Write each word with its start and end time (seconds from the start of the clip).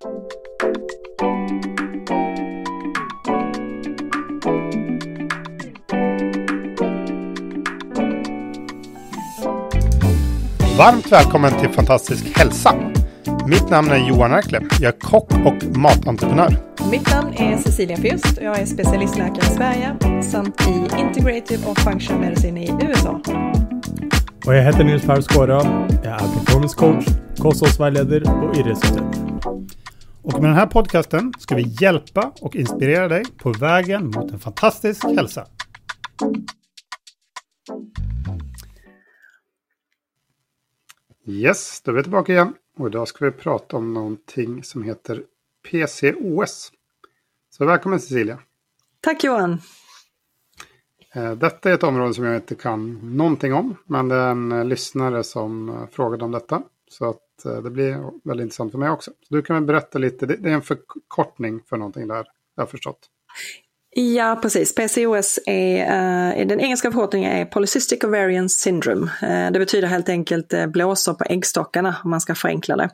Varmt 0.00 0.12
välkommen 11.12 11.60
till 11.60 11.68
Fantastisk 11.68 12.38
hälsa. 12.38 12.74
Mitt 13.46 13.70
namn 13.70 13.90
är 13.90 14.08
Johan 14.08 14.32
Erkle. 14.32 14.60
Jag 14.80 14.94
är 14.94 15.00
kock 15.00 15.32
och 15.32 15.76
matentreprenör. 15.76 16.56
Mitt 16.90 17.10
namn 17.10 17.32
är 17.36 17.56
Cecilia 17.56 17.96
Fürst 17.96 18.38
och 18.38 18.44
jag 18.44 18.58
är 18.58 18.66
specialistläkare 18.66 19.52
i 19.52 19.56
Sverige 19.56 19.96
samt 20.22 20.68
i 20.68 20.88
Integrative 21.00 21.66
och 21.66 21.78
Functional 21.78 22.20
Medicine 22.20 22.60
i 22.60 22.70
USA. 22.82 23.20
Och 24.46 24.54
jag 24.54 24.62
heter 24.62 24.84
Nils 24.84 25.02
Per 25.02 25.20
Skåra. 25.20 25.86
Jag 26.04 26.12
är 26.12 26.18
performance 26.18 26.76
coach, 26.76 27.06
kosthållsvägledare 27.38 28.32
och 28.32 28.56
idrottsutöver. 28.56 29.27
Och 30.34 30.42
med 30.42 30.50
den 30.50 30.56
här 30.56 30.66
podcasten 30.66 31.32
ska 31.38 31.54
vi 31.54 31.76
hjälpa 31.80 32.32
och 32.40 32.56
inspirera 32.56 33.08
dig 33.08 33.24
på 33.38 33.52
vägen 33.52 34.10
mot 34.10 34.32
en 34.32 34.38
fantastisk 34.38 35.04
hälsa. 35.04 35.46
Yes, 41.26 41.80
då 41.84 41.90
är 41.90 41.96
vi 41.96 42.02
tillbaka 42.02 42.32
igen. 42.32 42.54
Och 42.78 42.86
idag 42.86 43.08
ska 43.08 43.24
vi 43.24 43.30
prata 43.30 43.76
om 43.76 43.94
någonting 43.94 44.64
som 44.64 44.82
heter 44.82 45.22
PCOS. 45.70 46.72
Så 47.50 47.64
välkommen 47.64 48.00
Cecilia. 48.00 48.38
Tack 49.00 49.24
Johan. 49.24 49.58
Eh, 51.14 51.32
detta 51.32 51.70
är 51.70 51.74
ett 51.74 51.82
område 51.82 52.14
som 52.14 52.24
jag 52.24 52.36
inte 52.36 52.54
kan 52.54 53.16
någonting 53.16 53.54
om. 53.54 53.76
Men 53.86 54.08
det 54.08 54.14
är 54.14 54.30
en 54.30 54.68
lyssnare 54.68 55.24
som 55.24 55.68
eh, 55.68 55.86
frågade 55.92 56.24
om 56.24 56.32
detta. 56.32 56.62
Så 56.90 57.10
att 57.10 57.44
eh, 57.44 57.62
det 57.62 57.70
blir 57.70 58.10
väldigt 58.24 58.44
intressant 58.44 58.72
för 58.72 58.78
mig 58.78 58.90
också. 58.90 59.10
Så 59.28 59.34
du 59.34 59.42
kan 59.42 59.56
väl 59.56 59.64
berätta 59.64 59.98
lite. 59.98 60.26
Det 60.26 60.50
är 60.50 60.54
en 60.54 60.62
förkortning 60.62 61.60
för 61.68 61.76
någonting 61.76 62.08
där. 62.08 62.26
Jag 62.54 62.62
har 62.62 62.66
förstått. 62.66 63.08
Ja, 63.90 64.38
precis. 64.42 64.74
PCOS 64.74 65.38
är, 65.46 65.80
uh, 66.40 66.46
den 66.46 66.60
engelska 66.60 66.90
förkortningen 66.90 67.32
är 67.32 67.44
Polycystic 67.44 68.04
Ovarian 68.04 68.48
Syndrome. 68.48 69.10
Uh, 69.22 69.52
det 69.52 69.58
betyder 69.58 69.88
helt 69.88 70.08
enkelt 70.08 70.54
uh, 70.54 70.66
blåsor 70.66 71.14
på 71.14 71.24
äggstockarna 71.24 71.96
om 72.04 72.10
man 72.10 72.20
ska 72.20 72.34
förenkla 72.34 72.76
det. 72.76 72.90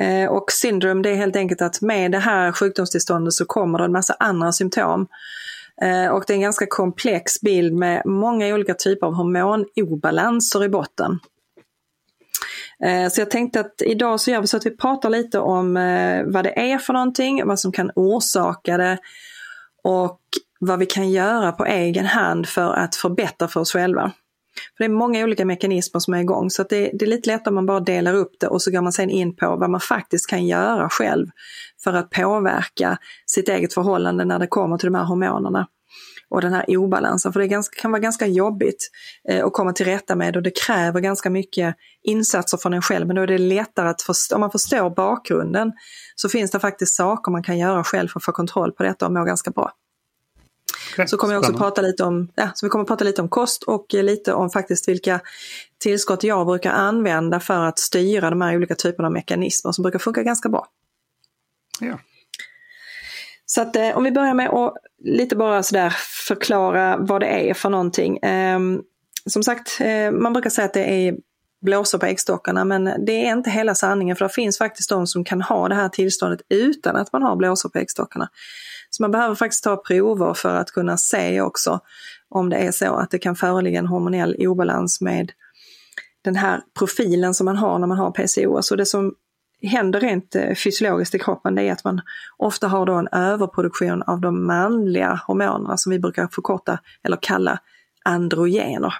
Uh, 0.00 0.28
och 0.28 0.52
syndrom 0.52 1.02
det 1.02 1.10
är 1.10 1.14
helt 1.14 1.36
enkelt 1.36 1.62
att 1.62 1.80
med 1.80 2.12
det 2.12 2.18
här 2.18 2.52
sjukdomstillståndet 2.52 3.32
så 3.32 3.44
kommer 3.44 3.78
det 3.78 3.84
en 3.84 3.92
massa 3.92 4.16
andra 4.18 4.52
symptom. 4.52 5.06
och 6.12 6.24
det 6.26 6.32
är 6.32 6.34
en 6.34 6.40
ganska 6.40 6.66
komplex 6.66 7.40
bild 7.40 7.74
med 7.74 8.02
många 8.06 8.54
olika 8.54 8.74
typer 8.74 9.06
av 9.06 9.14
hormonobalanser 9.14 10.64
i 10.64 10.68
botten. 10.68 11.18
Eh, 12.84 13.08
så 13.08 13.20
jag 13.20 13.30
tänkte 13.30 13.60
att 13.60 13.82
idag 13.84 14.20
så 14.20 14.30
gör 14.30 14.40
vi 14.40 14.46
så 14.46 14.56
att 14.56 14.66
vi 14.66 14.76
pratar 14.76 15.10
lite 15.10 15.38
om 15.38 15.76
eh, 15.76 16.24
vad 16.26 16.44
det 16.44 16.72
är 16.72 16.78
för 16.78 16.92
någonting, 16.92 17.46
vad 17.46 17.60
som 17.60 17.72
kan 17.72 17.90
orsaka 17.94 18.76
det 18.76 18.98
och 19.84 20.20
vad 20.60 20.78
vi 20.78 20.86
kan 20.86 21.10
göra 21.10 21.52
på 21.52 21.64
egen 21.64 22.06
hand 22.06 22.46
för 22.48 22.72
att 22.72 22.96
förbättra 22.96 23.48
för 23.48 23.60
oss 23.60 23.72
själva. 23.72 24.12
För 24.76 24.84
det 24.84 24.90
är 24.90 24.94
många 24.94 25.24
olika 25.24 25.44
mekanismer 25.44 26.00
som 26.00 26.14
är 26.14 26.20
igång 26.20 26.50
så 26.50 26.62
det, 26.62 26.90
det, 26.94 27.04
är 27.04 27.06
lite 27.06 27.30
lättare 27.30 27.50
om 27.50 27.54
man 27.54 27.66
bara 27.66 27.80
delar 27.80 28.14
upp 28.14 28.32
det 28.40 28.46
och 28.46 28.62
så 28.62 28.70
går 28.70 28.80
man 28.80 28.92
sen 28.92 29.10
in 29.10 29.36
på 29.36 29.56
vad 29.56 29.70
man 29.70 29.80
faktiskt 29.80 30.26
kan 30.26 30.46
göra 30.46 30.88
själv 30.88 31.26
för 31.84 31.92
att 31.92 32.10
påverka 32.10 32.98
sitt 33.26 33.48
eget 33.48 33.74
förhållande 33.74 34.24
när 34.24 34.38
det 34.38 34.46
kommer 34.46 34.78
till 34.78 34.86
de 34.86 34.94
här 34.94 35.04
hormonerna 35.04 35.66
och 36.32 36.40
den 36.40 36.52
här 36.52 36.76
obalansen. 36.76 37.32
För 37.32 37.40
det 37.40 37.46
ganska, 37.46 37.80
kan 37.80 37.90
vara 37.90 38.00
ganska 38.00 38.26
jobbigt 38.26 38.90
eh, 39.28 39.46
att 39.46 39.52
komma 39.52 39.72
till 39.72 39.86
rätta 39.86 40.16
med 40.16 40.36
och 40.36 40.42
det 40.42 40.50
kräver 40.66 41.00
ganska 41.00 41.30
mycket 41.30 41.76
insatser 42.02 42.58
från 42.58 42.74
en 42.74 42.82
själv. 42.82 43.06
Men 43.06 43.16
då 43.16 43.22
är 43.22 43.26
det 43.26 43.38
lättare 43.38 43.88
att 43.88 44.02
förstå, 44.02 44.34
om 44.34 44.40
man 44.40 44.50
förstår 44.50 44.90
bakgrunden 44.90 45.72
så 46.14 46.28
finns 46.28 46.50
det 46.50 46.60
faktiskt 46.60 46.94
saker 46.94 47.32
man 47.32 47.42
kan 47.42 47.58
göra 47.58 47.84
själv 47.84 48.08
för 48.08 48.20
att 48.20 48.24
få 48.24 48.32
kontroll 48.32 48.72
på 48.72 48.82
detta 48.82 49.06
och 49.06 49.12
må 49.12 49.24
ganska 49.24 49.50
bra. 49.50 49.72
Okay, 50.92 51.06
så 51.06 51.16
kommer 51.16 51.34
jag 51.34 51.40
också 51.40 51.52
prata 51.52 51.82
lite 51.82 52.04
om, 52.04 52.28
ja, 52.34 52.50
så 52.54 52.66
vi 52.66 52.70
kommer 52.70 52.84
prata 52.84 53.04
lite 53.04 53.22
om 53.22 53.28
kost 53.28 53.62
och 53.62 53.86
lite 53.90 54.32
om 54.32 54.50
faktiskt 54.50 54.88
vilka 54.88 55.20
tillskott 55.78 56.24
jag 56.24 56.46
brukar 56.46 56.70
använda 56.70 57.40
för 57.40 57.64
att 57.64 57.78
styra 57.78 58.30
de 58.30 58.40
här 58.40 58.56
olika 58.56 58.74
typerna 58.74 59.06
av 59.06 59.12
mekanismer 59.12 59.72
som 59.72 59.82
brukar 59.82 59.98
funka 59.98 60.22
ganska 60.22 60.48
bra. 60.48 60.66
Ja. 61.80 61.98
Så 63.54 63.60
att 63.60 63.76
eh, 63.76 63.96
om 63.96 64.04
vi 64.04 64.10
börjar 64.10 64.34
med 64.34 64.50
att 64.50 64.74
lite 65.04 65.36
bara 65.36 65.62
sådär 65.62 65.90
förklara 66.28 66.96
vad 66.96 67.20
det 67.20 67.50
är 67.50 67.54
för 67.54 67.70
någonting. 67.70 68.18
Eh, 68.18 68.58
som 69.26 69.42
sagt, 69.42 69.80
eh, 69.80 70.10
man 70.10 70.32
brukar 70.32 70.50
säga 70.50 70.64
att 70.64 70.74
det 70.74 70.90
är 70.90 71.16
blåsor 71.60 71.98
på 71.98 72.06
äggstockarna 72.06 72.64
men 72.64 72.84
det 72.84 73.26
är 73.26 73.32
inte 73.32 73.50
hela 73.50 73.74
sanningen 73.74 74.16
för 74.16 74.24
det 74.24 74.34
finns 74.34 74.58
faktiskt 74.58 74.88
de 74.88 75.06
som 75.06 75.24
kan 75.24 75.42
ha 75.42 75.68
det 75.68 75.74
här 75.74 75.88
tillståndet 75.88 76.40
utan 76.48 76.96
att 76.96 77.12
man 77.12 77.22
har 77.22 77.36
blåsor 77.36 77.68
på 77.68 77.78
äggstockarna. 77.78 78.28
Så 78.90 79.02
man 79.02 79.10
behöver 79.10 79.34
faktiskt 79.34 79.64
ta 79.64 79.76
prover 79.76 80.34
för 80.34 80.54
att 80.54 80.70
kunna 80.70 80.96
se 80.96 81.40
också 81.40 81.80
om 82.28 82.50
det 82.50 82.56
är 82.56 82.72
så 82.72 82.94
att 82.94 83.10
det 83.10 83.18
kan 83.18 83.36
föreligga 83.36 83.78
en 83.78 83.86
hormonell 83.86 84.36
obalans 84.38 85.00
med 85.00 85.32
den 86.24 86.36
här 86.36 86.60
profilen 86.78 87.34
som 87.34 87.44
man 87.44 87.56
har 87.56 87.78
när 87.78 87.86
man 87.86 87.98
har 87.98 88.10
PCOS. 88.10 88.70
Och 88.70 88.76
det 88.76 88.86
som 88.86 89.14
händer 89.62 90.00
rent 90.00 90.34
eh, 90.34 90.54
fysiologiskt 90.54 91.14
i 91.14 91.18
kroppen 91.18 91.54
det 91.54 91.62
är 91.62 91.72
att 91.72 91.84
man 91.84 92.00
ofta 92.36 92.68
har 92.68 92.86
då 92.86 92.94
en 92.94 93.08
överproduktion 93.12 94.02
av 94.02 94.20
de 94.20 94.46
manliga 94.46 95.20
hormonerna 95.26 95.76
som 95.76 95.92
vi 95.92 95.98
brukar 95.98 96.28
förkorta 96.32 96.78
eller 97.02 97.18
kalla 97.22 97.58
androgener. 98.04 98.94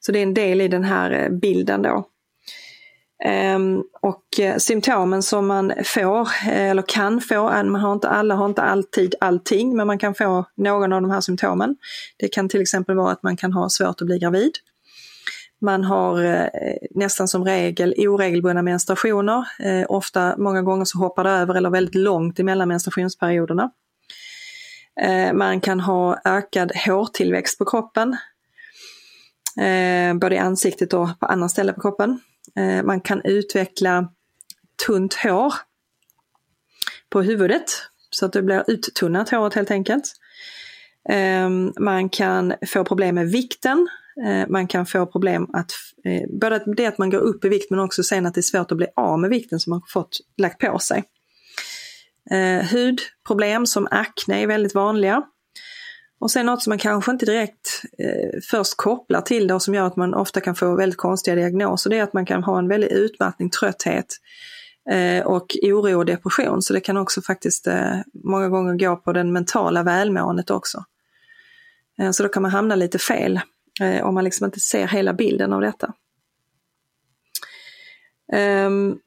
Så 0.00 0.12
det 0.12 0.18
är 0.18 0.22
en 0.22 0.34
del 0.34 0.60
i 0.60 0.68
den 0.68 0.84
här 0.84 1.10
eh, 1.10 1.28
bilden 1.28 1.82
då. 1.82 2.08
Ehm, 3.24 3.82
och 4.00 4.40
eh, 4.40 4.56
symptomen 4.56 5.22
som 5.22 5.46
man 5.46 5.72
får, 5.84 6.28
eller 6.50 6.82
kan 6.82 7.20
få, 7.20 7.42
man 7.42 7.74
har 7.74 7.92
inte, 7.92 8.08
alla 8.08 8.34
har 8.34 8.46
inte 8.46 8.62
alltid 8.62 9.14
allting, 9.20 9.76
men 9.76 9.86
man 9.86 9.98
kan 9.98 10.14
få 10.14 10.44
någon 10.56 10.92
av 10.92 11.02
de 11.02 11.10
här 11.10 11.20
symptomen. 11.20 11.76
Det 12.18 12.28
kan 12.28 12.48
till 12.48 12.60
exempel 12.60 12.96
vara 12.96 13.12
att 13.12 13.22
man 13.22 13.36
kan 13.36 13.52
ha 13.52 13.68
svårt 13.68 14.00
att 14.00 14.06
bli 14.06 14.18
gravid. 14.18 14.52
Man 15.60 15.84
har 15.84 16.24
eh, 16.24 16.48
nästan 16.90 17.28
som 17.28 17.44
regel 17.44 17.94
oregelbundna 17.98 18.62
menstruationer. 18.62 19.48
Eh, 19.58 19.86
ofta, 19.88 20.34
många 20.38 20.62
gånger 20.62 20.84
så 20.84 20.98
hoppar 20.98 21.24
det 21.24 21.30
över 21.30 21.54
eller 21.54 21.70
väldigt 21.70 21.94
långt 21.94 22.38
emellan 22.40 22.68
menstruationsperioderna. 22.68 23.70
Eh, 25.00 25.32
man 25.32 25.60
kan 25.60 25.80
ha 25.80 26.20
ökad 26.24 26.72
hårtillväxt 26.86 27.58
på 27.58 27.64
kroppen 27.64 28.16
eh, 29.58 30.14
både 30.14 30.34
i 30.34 30.38
ansiktet 30.38 30.92
och 30.92 31.08
på 31.20 31.26
andra 31.26 31.48
ställen 31.48 31.74
på 31.74 31.80
kroppen. 31.80 32.20
Eh, 32.56 32.82
man 32.82 33.00
kan 33.00 33.22
utveckla 33.24 34.08
tunt 34.86 35.14
hår 35.14 35.54
på 37.10 37.22
huvudet 37.22 37.70
så 38.10 38.26
att 38.26 38.32
det 38.32 38.42
blir 38.42 38.64
uttunnat 38.66 39.30
håret 39.30 39.54
helt 39.54 39.70
enkelt. 39.70 40.12
Eh, 41.08 41.48
man 41.80 42.08
kan 42.08 42.54
få 42.66 42.84
problem 42.84 43.14
med 43.14 43.30
vikten. 43.30 43.88
Eh, 44.26 44.48
man 44.48 44.66
kan 44.66 44.86
få 44.86 45.06
problem 45.06 45.46
att, 45.52 45.70
eh, 46.04 46.22
både 46.40 46.62
det 46.76 46.86
att 46.86 46.98
man 46.98 47.10
går 47.10 47.18
upp 47.18 47.44
i 47.44 47.48
vikt 47.48 47.70
men 47.70 47.80
också 47.80 48.02
sen 48.02 48.26
att 48.26 48.34
det 48.34 48.40
är 48.40 48.42
svårt 48.42 48.72
att 48.72 48.78
bli 48.78 48.86
av 48.96 49.18
med 49.18 49.30
vikten 49.30 49.60
som 49.60 49.70
man 49.70 49.82
fått 49.88 50.18
lagt 50.36 50.60
på 50.60 50.78
sig. 50.78 51.04
Eh, 52.30 52.64
hudproblem 52.64 53.66
som 53.66 53.88
akne 53.90 54.42
är 54.42 54.46
väldigt 54.46 54.74
vanliga. 54.74 55.22
Och 56.20 56.30
sen 56.30 56.46
något 56.46 56.62
som 56.62 56.70
man 56.70 56.78
kanske 56.78 57.10
inte 57.10 57.26
direkt 57.26 57.82
eh, 57.98 58.40
först 58.50 58.76
kopplar 58.76 59.20
till 59.20 59.46
det 59.46 59.54
och 59.54 59.62
som 59.62 59.74
gör 59.74 59.86
att 59.86 59.96
man 59.96 60.14
ofta 60.14 60.40
kan 60.40 60.54
få 60.54 60.76
väldigt 60.76 60.98
konstiga 60.98 61.34
diagnoser, 61.34 61.90
det 61.90 61.98
är 61.98 62.02
att 62.02 62.12
man 62.12 62.26
kan 62.26 62.42
ha 62.42 62.58
en 62.58 62.68
väldig 62.68 62.88
utmattning, 62.88 63.50
trötthet 63.50 64.06
eh, 64.90 65.26
och 65.26 65.56
oro 65.62 65.98
och 65.98 66.06
depression. 66.06 66.62
Så 66.62 66.72
det 66.72 66.80
kan 66.80 66.96
också 66.96 67.22
faktiskt 67.22 67.66
eh, 67.66 67.96
många 68.24 68.48
gånger 68.48 68.74
gå 68.78 68.96
på 68.96 69.12
den 69.12 69.32
mentala 69.32 69.82
välmåendet 69.82 70.50
också. 70.50 70.84
Eh, 71.98 72.10
så 72.10 72.22
då 72.22 72.28
kan 72.28 72.42
man 72.42 72.50
hamna 72.50 72.74
lite 72.74 72.98
fel 72.98 73.40
eh, 73.80 74.06
om 74.06 74.14
man 74.14 74.24
liksom 74.24 74.44
inte 74.44 74.60
ser 74.60 74.86
hela 74.86 75.12
bilden 75.12 75.52
av 75.52 75.60
detta. 75.60 75.94
Um, 78.32 78.98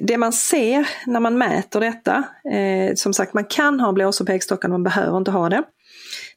det 0.00 0.18
man 0.18 0.32
ser 0.32 0.88
när 1.06 1.20
man 1.20 1.38
mäter 1.38 1.80
detta, 1.80 2.24
eh, 2.52 2.94
som 2.94 3.14
sagt 3.14 3.34
man 3.34 3.44
kan 3.44 3.80
ha 3.80 3.92
blåsor 3.92 4.24
på 4.24 4.32
äggstockarna, 4.32 4.72
man 4.72 4.82
behöver 4.82 5.18
inte 5.18 5.30
ha 5.30 5.48
det. 5.48 5.62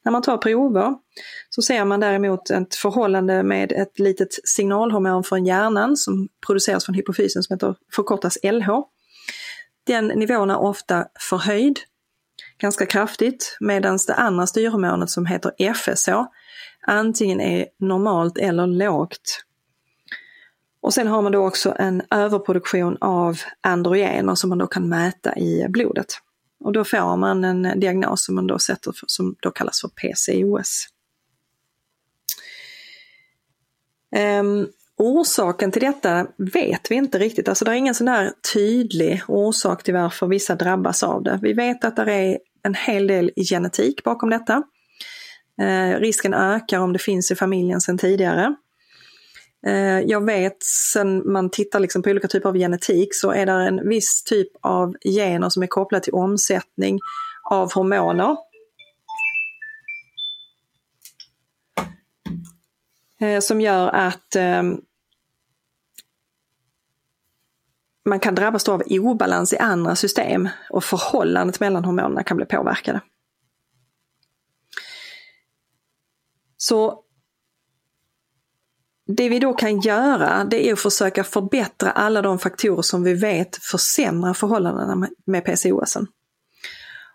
När 0.03 0.11
man 0.11 0.21
tar 0.21 0.37
prover 0.37 0.93
så 1.49 1.61
ser 1.61 1.85
man 1.85 1.99
däremot 1.99 2.49
ett 2.49 2.75
förhållande 2.75 3.43
med 3.43 3.71
ett 3.71 3.99
litet 3.99 4.27
signalhormon 4.43 5.23
från 5.23 5.45
hjärnan 5.45 5.97
som 5.97 6.27
produceras 6.45 6.85
från 6.85 6.95
hypofysen 6.95 7.43
som 7.43 7.53
heter, 7.53 7.75
förkortas 7.95 8.37
LH. 8.43 8.69
Den 9.87 10.07
nivån 10.07 10.49
är 10.49 10.59
ofta 10.59 11.05
förhöjd 11.29 11.79
ganska 12.61 12.85
kraftigt 12.85 13.57
medan 13.59 13.99
det 14.07 14.13
andra 14.13 14.47
styrhormonet 14.47 15.09
som 15.09 15.25
heter 15.25 15.73
FSH 15.73 16.11
antingen 16.87 17.41
är 17.41 17.67
normalt 17.79 18.37
eller 18.37 18.67
lågt. 18.67 19.45
Och 20.81 20.93
sen 20.93 21.07
har 21.07 21.21
man 21.21 21.31
då 21.31 21.47
också 21.47 21.75
en 21.79 22.01
överproduktion 22.11 22.97
av 23.01 23.39
androgener 23.61 24.35
som 24.35 24.49
man 24.49 24.57
då 24.57 24.67
kan 24.67 24.89
mäta 24.89 25.37
i 25.37 25.65
blodet. 25.69 26.13
Och 26.63 26.73
då 26.73 26.83
får 26.83 27.17
man 27.17 27.43
en 27.43 27.79
diagnos 27.79 28.25
som 28.25 28.35
man 28.35 28.47
då 28.47 28.59
sätter 28.59 28.91
för, 28.91 29.05
som 29.07 29.35
då 29.41 29.51
kallas 29.51 29.81
för 29.81 29.87
PCOS. 29.87 30.87
Um, 34.15 34.21
ehm, 34.21 34.67
orsaken 34.97 35.71
till 35.71 35.81
detta 35.81 36.27
vet 36.37 36.91
vi 36.91 36.95
inte 36.95 37.19
riktigt. 37.19 37.49
Alltså 37.49 37.65
det 37.65 37.71
är 37.71 37.75
ingen 37.75 37.95
sån 37.95 38.05
där 38.05 38.31
tydlig 38.53 39.21
orsak 39.27 39.83
till 39.83 39.93
varför 39.93 40.27
vissa 40.27 40.55
drabbas 40.55 41.03
av 41.03 41.23
det. 41.23 41.39
Vi 41.41 41.53
vet 41.53 41.85
att 41.85 41.95
det 41.95 42.13
är 42.13 42.39
en 42.63 42.73
hel 42.73 43.07
del 43.07 43.31
genetik 43.35 44.03
bakom 44.03 44.29
detta. 44.29 44.63
Eh, 45.61 45.99
risken 45.99 46.33
ökar 46.33 46.79
om 46.79 46.93
det 46.93 46.99
finns 46.99 47.31
i 47.31 47.35
familjen 47.35 47.81
sedan 47.81 47.97
tidigare. 47.97 48.55
Eh, 49.67 49.99
jag 49.99 50.25
vet 50.25 50.63
sen 50.63 51.31
man 51.31 51.49
tittar 51.49 51.79
liksom 51.79 52.03
på 52.03 52.09
olika 52.09 52.27
typer 52.27 52.49
av 52.49 52.55
genetik 52.55 53.15
så 53.15 53.31
är 53.31 53.45
det 53.45 53.51
en 53.51 53.89
viss 53.89 54.23
typ 54.23 54.49
av 54.61 54.95
gener 55.03 55.49
som 55.49 55.63
är 55.63 55.67
kopplade 55.67 56.03
till 56.03 56.13
omsättning 56.13 56.99
av 57.43 57.73
hormoner. 57.73 58.37
Eh, 63.21 63.39
som 63.39 63.61
gör 63.61 63.87
att 63.87 64.35
ehm, 64.35 64.71
eh, 64.71 64.77
man 68.11 68.19
kan 68.19 68.35
drabbas 68.35 68.69
av 68.69 68.83
obalans 68.89 69.53
i 69.53 69.57
andra 69.57 69.95
system 69.95 70.49
och 70.69 70.83
förhållandet 70.83 71.59
mellan 71.59 71.85
hormonerna 71.85 72.23
kan 72.23 72.37
bli 72.37 72.45
påverkade. 72.45 73.01
Så 76.57 77.03
det 79.07 79.29
vi 79.29 79.39
då 79.39 79.53
kan 79.53 79.79
göra 79.79 80.43
det 80.43 80.69
är 80.69 80.73
att 80.73 80.79
försöka 80.79 81.23
förbättra 81.23 81.91
alla 81.91 82.21
de 82.21 82.39
faktorer 82.39 82.81
som 82.81 83.03
vi 83.03 83.13
vet 83.13 83.55
försämrar 83.55 84.33
förhållandena 84.33 85.09
med 85.25 85.45
PCOS. 85.45 85.97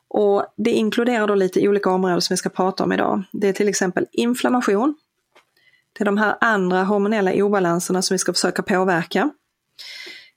Och 0.08 0.54
det 0.56 0.70
inkluderar 0.70 1.26
då 1.26 1.34
lite 1.34 1.68
olika 1.68 1.90
områden 1.90 2.20
som 2.20 2.34
vi 2.34 2.38
ska 2.38 2.48
prata 2.48 2.84
om 2.84 2.92
idag. 2.92 3.22
Det 3.32 3.48
är 3.48 3.52
till 3.52 3.68
exempel 3.68 4.06
inflammation. 4.12 4.94
Det 5.92 6.02
är 6.02 6.04
de 6.04 6.16
här 6.16 6.36
andra 6.40 6.84
hormonella 6.84 7.32
obalanserna 7.44 8.02
som 8.02 8.14
vi 8.14 8.18
ska 8.18 8.32
försöka 8.32 8.62
påverka. 8.62 9.30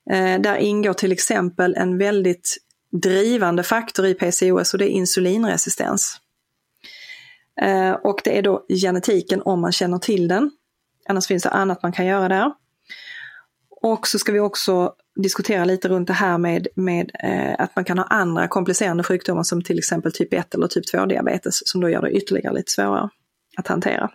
Eh, 0.09 0.41
där 0.41 0.55
ingår 0.55 0.93
till 0.93 1.11
exempel 1.11 1.75
en 1.75 1.97
väldigt 1.97 2.57
drivande 2.91 3.63
faktor 3.63 4.05
i 4.05 4.13
PCOS 4.13 4.73
och 4.73 4.79
det 4.79 4.85
är 4.85 4.93
insulinresistens. 4.93 6.19
Eh, 7.61 7.91
och 7.91 8.21
det 8.23 8.37
är 8.37 8.41
då 8.41 8.65
genetiken 8.69 9.41
om 9.41 9.61
man 9.61 9.71
känner 9.71 9.97
till 9.97 10.27
den. 10.27 10.51
Annars 11.09 11.27
finns 11.27 11.43
det 11.43 11.49
annat 11.49 11.83
man 11.83 11.91
kan 11.91 12.05
göra 12.05 12.27
där. 12.27 12.53
Och 13.81 14.07
så 14.07 14.19
ska 14.19 14.31
vi 14.31 14.39
också 14.39 14.93
diskutera 15.15 15.65
lite 15.65 15.87
runt 15.87 16.07
det 16.07 16.13
här 16.13 16.37
med, 16.37 16.67
med 16.75 17.11
eh, 17.23 17.55
att 17.59 17.75
man 17.75 17.85
kan 17.85 17.97
ha 17.97 18.05
andra 18.05 18.47
komplicerande 18.47 19.03
sjukdomar 19.03 19.43
som 19.43 19.61
till 19.61 19.77
exempel 19.77 20.11
typ 20.11 20.33
1 20.33 20.55
eller 20.55 20.67
typ 20.67 20.87
2 20.91 21.05
diabetes 21.05 21.61
som 21.65 21.81
då 21.81 21.89
gör 21.89 22.01
det 22.01 22.11
ytterligare 22.11 22.53
lite 22.53 22.71
svårare 22.71 23.09
att 23.57 23.67
hantera. 23.67 24.11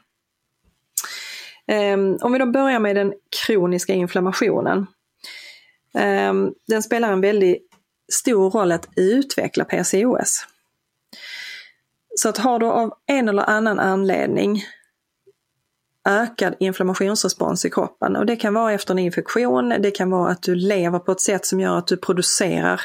Eh, 1.67 1.99
om 2.21 2.33
vi 2.33 2.39
då 2.39 2.47
börjar 2.47 2.79
med 2.79 2.97
den 2.97 3.13
kroniska 3.47 3.93
inflammationen. 3.95 4.87
Ehm, 5.99 6.53
den 6.69 6.83
spelar 6.83 7.13
en 7.13 7.21
väldigt 7.21 7.69
stor 8.13 8.51
roll 8.51 8.73
att 8.73 8.89
utveckla 8.97 9.65
PCOS. 9.65 10.47
Så 12.17 12.29
att 12.29 12.39
har 12.39 12.59
du 12.59 12.67
av 12.67 12.93
en 13.07 13.29
eller 13.29 13.43
annan 13.43 13.81
anledning 13.81 14.65
ökad 16.09 16.55
inflammationsrespons 16.59 17.65
i 17.65 17.71
kroppen. 17.71 18.17
Och 18.17 18.27
det 18.27 18.37
kan 18.37 18.55
vara 18.55 18.73
efter 18.73 18.95
en 18.95 18.99
infektion, 18.99 19.69
det 19.69 19.91
kan 19.91 20.11
vara 20.11 20.31
att 20.31 20.43
du 20.43 20.55
lever 20.55 20.99
på 20.99 21.13
ett 21.13 21.21
sätt 21.21 21.47
som 21.47 21.61
gör 21.61 21.79
att 21.79 21.87
du 21.87 21.97
producerar 21.97 22.81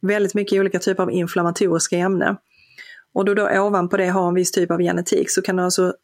väldigt 0.00 0.34
mycket 0.34 0.60
olika 0.60 0.78
typer 0.78 1.02
av 1.02 1.10
inflammatoriska 1.10 1.96
ämnen. 1.96 2.36
Och 3.14 3.24
då, 3.24 3.34
då 3.34 3.60
ovanpå 3.60 3.96
det 3.96 4.06
har 4.06 4.28
en 4.28 4.34
viss 4.34 4.52
typ 4.52 4.70
av 4.70 4.78
genetik 4.78 5.30
så 5.30 5.42
kan 5.42 5.56
du 5.56 5.62
alltså 5.62 5.94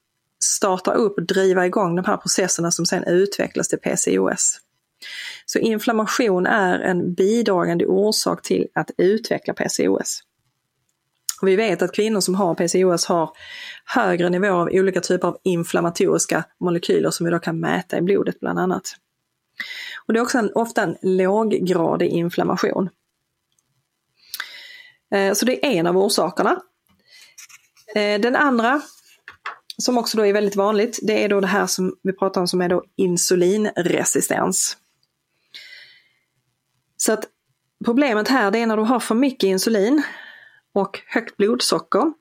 starta 0.44 0.92
upp 0.92 1.18
och 1.18 1.26
driva 1.26 1.66
igång 1.66 1.96
de 1.96 2.04
här 2.04 2.16
processerna 2.16 2.70
som 2.70 2.86
sen 2.86 3.04
utvecklas 3.04 3.68
till 3.68 3.78
PCOS. 3.78 4.60
Så 5.44 5.58
inflammation 5.58 6.46
är 6.46 6.78
en 6.80 7.14
bidragande 7.14 7.86
orsak 7.86 8.42
till 8.42 8.66
att 8.74 8.90
utveckla 8.98 9.54
PCOS. 9.54 10.22
Och 11.40 11.48
vi 11.48 11.56
vet 11.56 11.82
att 11.82 11.94
kvinnor 11.94 12.20
som 12.20 12.34
har 12.34 12.54
PCOS 12.54 13.06
har 13.06 13.30
högre 13.84 14.28
nivåer 14.28 14.50
av 14.50 14.68
olika 14.72 15.00
typer 15.00 15.28
av 15.28 15.38
inflammatoriska 15.42 16.44
molekyler 16.60 17.10
som 17.10 17.26
vi 17.26 17.32
då 17.32 17.38
kan 17.38 17.60
mäta 17.60 17.98
i 17.98 18.02
blodet 18.02 18.40
bland 18.40 18.58
annat. 18.58 18.96
Och 20.06 20.12
det 20.12 20.18
är 20.18 20.22
också 20.22 20.38
en, 20.38 20.52
ofta 20.54 20.82
en 20.82 20.96
låggradig 21.02 22.08
inflammation. 22.08 22.88
Eh, 25.14 25.32
så 25.32 25.46
det 25.46 25.66
är 25.66 25.70
en 25.70 25.86
av 25.86 25.98
orsakerna. 25.98 26.60
Eh, 27.94 28.20
den 28.20 28.36
andra, 28.36 28.80
som 29.78 29.98
också 29.98 30.16
då 30.16 30.26
är 30.26 30.32
väldigt 30.32 30.56
vanligt, 30.56 30.98
det 31.02 31.24
är 31.24 31.28
då 31.28 31.40
det 31.40 31.46
här 31.46 31.66
som 31.66 31.96
vi 32.02 32.12
pratar 32.12 32.40
om 32.40 32.48
som 32.48 32.60
är 32.60 32.68
då 32.68 32.84
insulinresistens. 32.96 34.76
Så 36.96 37.12
att 37.12 37.24
problemet 37.84 38.28
här 38.28 38.50
det 38.50 38.58
är 38.58 38.66
när 38.66 38.76
du 38.76 38.82
har 38.82 39.00
för 39.00 39.14
mycket 39.14 39.46
insulin 39.46 40.02
och 40.74 41.00
högt 41.06 41.36
blodsocker 41.36 42.12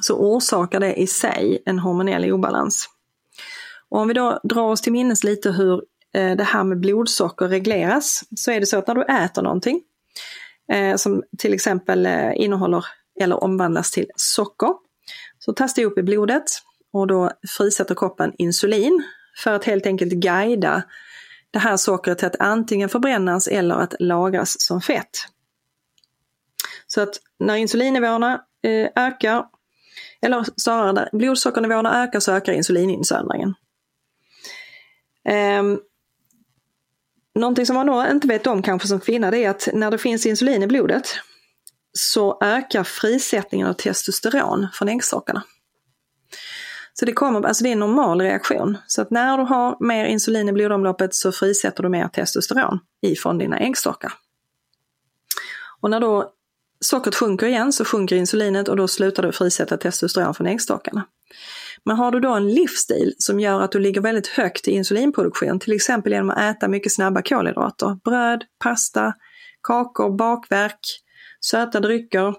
så 0.00 0.14
orsakar 0.14 0.80
det 0.80 0.94
i 0.94 1.06
sig 1.06 1.62
en 1.66 1.78
hormonell 1.78 2.32
obalans. 2.32 2.88
Och 3.88 4.00
om 4.00 4.08
vi 4.08 4.14
då 4.14 4.40
drar 4.44 4.62
oss 4.62 4.80
till 4.80 4.92
minnes 4.92 5.24
lite 5.24 5.50
hur 5.50 5.82
eh, 6.14 6.36
det 6.36 6.44
här 6.44 6.64
med 6.64 6.80
blodsocker 6.80 7.48
regleras 7.48 8.24
så 8.36 8.50
är 8.50 8.60
det 8.60 8.66
så 8.66 8.78
att 8.78 8.86
när 8.86 8.94
du 8.94 9.02
äter 9.02 9.42
någonting 9.42 9.80
eh, 10.72 10.96
som 10.96 11.22
till 11.38 11.54
exempel 11.54 12.06
eh, 12.06 12.32
innehåller 12.36 12.84
eller 13.20 13.44
omvandlas 13.44 13.90
till 13.90 14.06
socker 14.16 14.74
så 15.38 15.52
tas 15.52 15.74
det 15.74 15.84
upp 15.84 15.98
i 15.98 16.02
blodet 16.02 16.44
och 16.92 17.06
då 17.06 17.30
frisätter 17.48 17.94
kroppen 17.94 18.32
insulin 18.38 19.02
för 19.44 19.52
att 19.52 19.64
helt 19.64 19.86
enkelt 19.86 20.12
guida 20.12 20.82
det 21.54 21.60
här 21.60 21.76
sockret 21.76 22.18
till 22.18 22.26
att 22.26 22.40
antingen 22.40 22.88
förbrännas 22.88 23.48
eller 23.48 23.74
att 23.74 23.94
lagras 23.98 24.60
som 24.60 24.80
fett. 24.80 25.26
Så 26.86 27.00
att 27.00 27.20
när 27.38 27.54
insulinnivåerna 27.54 28.44
eh, 28.62 28.88
ökar, 28.96 29.46
eller 30.22 30.44
snarare 30.56 30.92
när 30.92 31.08
blodsockernivåerna 31.12 32.02
ökar 32.02 32.20
så 32.20 32.32
ökar 32.32 32.52
insulininsöndringen. 32.52 33.48
Um, 35.28 35.34
ehm, 35.34 35.80
någonting 37.34 37.66
som 37.66 37.76
man 37.76 37.86
nog 37.86 38.06
inte 38.10 38.28
vet 38.28 38.46
om 38.46 38.62
kanske 38.62 38.88
som 38.88 39.00
kvinna 39.00 39.30
det 39.30 39.44
är 39.44 39.50
att 39.50 39.68
när 39.72 39.90
det 39.90 39.98
finns 39.98 40.26
insulin 40.26 40.62
i 40.62 40.66
blodet 40.66 41.08
så 41.92 42.38
ökar 42.42 42.84
frisättningen 42.84 43.66
av 43.66 43.72
testosteron 43.72 44.68
från 44.72 44.88
äggsockarna. 44.88 45.42
Så 46.98 47.04
det, 47.04 47.12
kommer, 47.12 47.46
alltså 47.46 47.64
det 47.64 47.70
är 47.70 47.72
en 47.72 47.78
normal 47.78 48.20
reaktion. 48.20 48.78
Så 48.86 49.02
att 49.02 49.10
när 49.10 49.38
du 49.38 49.44
har 49.44 49.76
mer 49.86 50.04
insulin 50.04 50.48
i 50.48 50.52
blodomloppet 50.52 51.14
så 51.14 51.32
frisätter 51.32 51.82
du 51.82 51.88
mer 51.88 52.08
testosteron 52.08 52.78
ifrån 53.02 53.38
dina 53.38 53.58
äggstockar. 53.58 54.12
Och 55.80 55.90
när 55.90 56.00
då 56.00 56.32
sockret 56.80 57.14
sjunker 57.14 57.46
igen 57.46 57.72
så 57.72 57.84
sjunker 57.84 58.16
insulinet 58.16 58.68
och 58.68 58.76
då 58.76 58.88
slutar 58.88 59.22
du 59.22 59.32
frisätta 59.32 59.76
testosteron 59.76 60.34
från 60.34 60.46
äggstockarna. 60.46 61.06
Men 61.84 61.96
har 61.96 62.10
du 62.10 62.20
då 62.20 62.34
en 62.34 62.54
livsstil 62.54 63.14
som 63.18 63.40
gör 63.40 63.60
att 63.60 63.72
du 63.72 63.78
ligger 63.78 64.00
väldigt 64.00 64.26
högt 64.26 64.68
i 64.68 64.70
insulinproduktion, 64.70 65.58
till 65.58 65.72
exempel 65.72 66.12
genom 66.12 66.30
att 66.30 66.38
äta 66.38 66.68
mycket 66.68 66.92
snabba 66.92 67.22
kolhydrater, 67.22 67.98
bröd, 68.04 68.44
pasta, 68.64 69.14
kakor, 69.62 70.16
bakverk, 70.16 70.80
söta 71.40 71.80
drycker, 71.80 72.34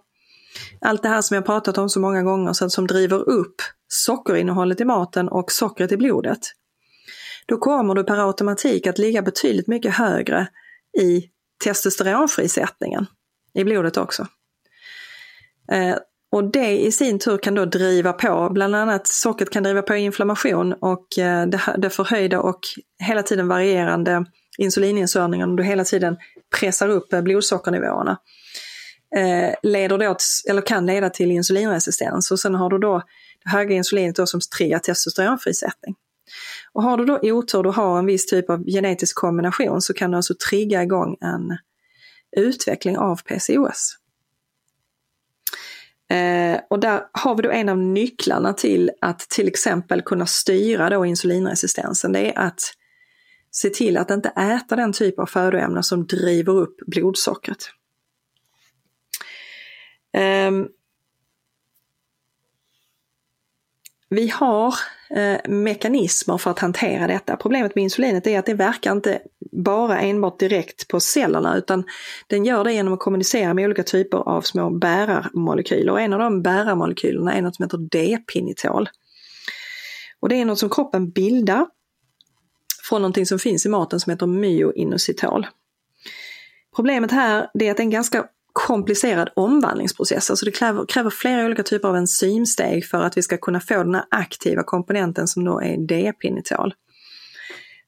allt 0.82 1.04
det 1.04 1.10
här 1.10 1.22
som 1.22 1.36
jag 1.36 1.46
pratat 1.46 1.78
om 1.78 1.90
så 1.90 2.00
många 2.00 2.24
gånger 2.24 2.54
så 2.54 2.70
som 2.70 2.88
driver 2.88 3.30
upp 3.30 3.56
sockerinnehållet 3.88 4.82
i 4.82 4.86
maten 4.86 5.30
och 5.30 5.52
sockret 5.52 5.92
i 5.92 5.98
blodet. 5.98 6.40
Då 7.46 7.58
kommer 7.58 7.96
du 7.96 8.04
per 8.04 8.28
automatik 8.28 8.88
att 8.88 8.98
ligga 8.98 9.22
betydligt 9.22 9.68
mycket 9.68 9.94
högre 9.94 10.48
i 10.98 11.30
testosteronfrisättningen 11.64 13.06
i 13.54 13.64
blodet 13.64 13.98
också. 13.98 14.28
Eh, 15.72 15.96
och 16.32 16.52
det 16.52 16.78
i 16.78 16.92
sin 16.92 17.20
tur 17.20 17.38
kan 17.38 17.56
då 17.56 17.66
driva 17.66 18.14
på, 18.14 18.50
bland 18.52 18.76
annat 18.76 19.08
sockret 19.08 19.50
kan 19.50 19.64
driva 19.64 19.82
på 19.82 19.96
inflammation 19.96 20.74
och 20.74 21.20
eh, 21.20 21.48
det, 21.48 21.62
det 21.78 21.90
förhöjda 21.90 22.40
och 22.40 22.60
hela 23.00 23.24
tiden 23.24 23.48
varierande 23.48 24.26
insulininsörningen 24.58 25.50
och 25.50 25.58
du 25.58 25.64
hela 25.64 25.84
tiden 25.84 26.18
pressar 26.60 26.90
upp 26.90 27.14
eh, 27.14 27.22
blodsockernivåerna. 27.22 28.18
Eh, 29.16 29.54
leder 29.64 29.98
då, 29.98 30.18
eller 30.50 30.62
kan 30.62 30.86
leda 30.86 31.10
till 31.10 31.32
insulinresistens 31.32 32.32
och 32.32 32.40
sen 32.40 32.56
har 32.56 32.70
du 32.70 32.78
då 32.78 33.02
det 33.44 33.50
höga 33.50 33.76
insulinet 33.76 34.16
då 34.16 34.28
som 34.28 34.40
triggar 34.58 34.80
testosteronfrisättning. 34.80 35.96
Och 36.74 36.84
har 36.84 36.98
du 36.98 37.06
då 37.06 37.20
otur 37.22 37.68
och 37.68 37.74
har 37.74 38.00
en 38.00 38.06
viss 38.06 38.26
typ 38.26 38.50
av 38.50 38.66
genetisk 38.66 39.16
kombination 39.16 39.82
så 39.82 39.94
kan 39.94 40.12
du 40.12 40.18
alltså 40.18 40.34
trigga 40.50 40.84
igång 40.84 41.18
en 41.22 41.58
utveckling 42.38 42.98
av 42.98 43.22
PCOS. 43.22 43.98
Eh, 46.10 46.60
och 46.70 46.80
där 46.80 47.02
har 47.12 47.36
vi 47.36 47.42
då 47.42 47.52
en 47.52 47.70
av 47.70 47.78
nycklarna 47.78 48.54
till 48.54 48.92
att 49.02 49.20
till 49.20 49.48
exempel 49.48 50.02
kunna 50.02 50.26
styra 50.26 50.90
då 50.90 51.06
insulinresistensen. 51.06 52.12
Det 52.12 52.32
är 52.32 52.40
att 52.40 52.60
se 53.52 53.70
till 53.70 53.98
att 53.98 54.12
inte 54.12 54.30
äta 54.30 54.76
den 54.76 54.94
typ 54.94 55.20
av 55.20 55.26
födoämnen 55.26 55.84
som 55.84 56.06
driver 56.06 56.54
upp 56.54 56.78
blodsockret. 56.88 57.70
Ehm, 60.16 60.68
vi 64.10 64.28
har 64.28 64.74
eh, 65.10 65.40
mekanismer 65.48 66.38
för 66.38 66.52
att 66.52 66.60
hantera 66.60 67.08
detta. 67.08 67.38
Problemet 67.38 67.76
med 67.76 67.84
insulinet 67.84 68.28
är 68.28 68.40
att 68.40 68.46
det 68.46 68.54
verkar 68.54 68.92
inte 68.92 69.22
bara 69.52 70.00
enbart 70.00 70.40
direkt 70.40 70.88
på 70.88 71.00
cellerna 71.00 71.58
utan 71.58 71.84
den 72.28 72.46
gör 72.46 72.64
det 72.64 72.74
genom 72.74 72.94
att 72.94 73.00
kommunicera 73.00 73.54
med 73.54 73.66
olika 73.66 73.84
typer 73.84 74.18
av 74.18 74.42
små 74.42 74.70
bärarmolekyler. 74.70 75.92
Och 75.92 76.02
en 76.02 76.14
av 76.14 76.20
de 76.20 76.42
bärarmolekylerna 76.42 77.34
är 77.34 77.42
något 77.42 77.56
som 77.56 77.64
heter 77.64 77.78
D-pinitol. 77.78 78.90
Och 80.20 80.30
det 80.30 80.36
är 80.36 80.46
något 80.46 80.60
som 80.60 80.70
kroppen 80.70 81.10
bildar 81.10 81.68
från 82.90 83.02
någonting 83.02 83.26
som 83.26 83.40
finns 83.40 83.66
i 83.66 83.70
maten 83.70 84.00
som 84.00 84.12
heter 84.12 84.28
myoinositol. 84.28 85.48
Problemet 86.76 87.12
här 87.12 87.38
är 87.38 87.42
att 87.44 87.52
det 87.54 87.68
är 87.68 87.82
en 87.82 87.90
ganska 87.90 88.26
komplicerad 88.56 89.30
omvandlingsprocess. 89.36 90.30
Alltså 90.30 90.46
det 90.46 90.52
kräver, 90.52 90.86
kräver 90.86 91.10
flera 91.10 91.46
olika 91.46 91.64
typer 91.64 91.88
av 91.88 91.96
enzymsteg 91.96 92.86
för 92.86 93.02
att 93.02 93.18
vi 93.18 93.22
ska 93.22 93.38
kunna 93.38 93.60
få 93.60 93.84
den 93.84 93.96
här 93.96 94.06
aktiva 94.12 94.64
komponenten 94.64 95.28
som 95.28 95.44
då 95.44 95.62
är 95.62 95.78
D-pinitol. 95.78 96.74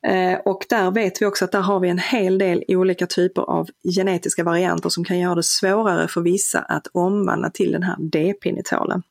Eh, 0.08 0.40
och 0.46 0.66
där 0.70 0.92
vet 0.92 1.22
vi 1.22 1.26
också 1.26 1.46
att 1.46 1.52
där 1.52 1.62
har 1.62 1.80
vi 1.80 1.90
en 1.90 2.00
hel 2.00 2.38
del 2.38 2.64
olika 2.68 3.08
typer 3.08 3.42
av 3.42 3.68
genetiska 3.96 4.44
varianter 4.44 4.90
som 4.90 5.06
kan 5.06 5.20
göra 5.20 5.36
det 5.36 5.44
svårare 5.44 6.08
för 6.08 6.22
vissa 6.22 6.60
att 6.60 6.88
omvandla 6.88 7.50
till 7.50 7.72
den 7.72 7.84
här 7.84 7.96
D-pinitolen. 8.00 9.04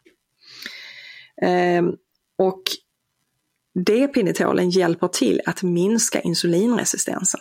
Eh, 1.43 1.83
och 2.39 2.63
D-pinitolen 3.87 4.71
hjälper 4.71 5.09
till 5.09 5.41
att 5.47 5.63
minska 5.63 6.21
insulinresistensen. 6.21 7.41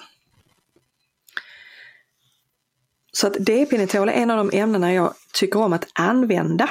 Så 3.15 3.27
att 3.27 3.34
D-pinitol 3.39 4.10
är 4.10 4.13
en 4.13 4.31
av 4.31 4.38
de 4.38 4.57
ämnena 4.57 4.93
jag 4.93 5.13
tycker 5.34 5.60
om 5.60 5.74
att 5.74 5.88
använda 5.93 6.69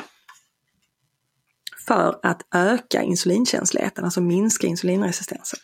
för 1.86 2.20
att 2.22 2.42
öka 2.54 3.02
insulinkänsligheten, 3.02 4.04
alltså 4.04 4.20
minska 4.20 4.66
insulinresistensen. 4.66 5.60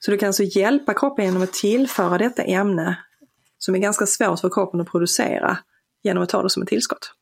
Så 0.00 0.10
du 0.10 0.18
kan 0.18 0.26
alltså 0.26 0.42
hjälpa 0.42 0.94
kroppen 0.94 1.24
genom 1.24 1.42
att 1.42 1.52
tillföra 1.52 2.18
detta 2.18 2.42
ämne 2.42 2.98
som 3.58 3.74
är 3.74 3.78
ganska 3.78 4.06
svårt 4.06 4.40
för 4.40 4.50
kroppen 4.50 4.80
att 4.80 4.90
producera 4.90 5.58
genom 6.02 6.22
att 6.22 6.28
ta 6.28 6.42
det 6.42 6.50
som 6.50 6.62
ett 6.62 6.68
tillskott. 6.68 7.12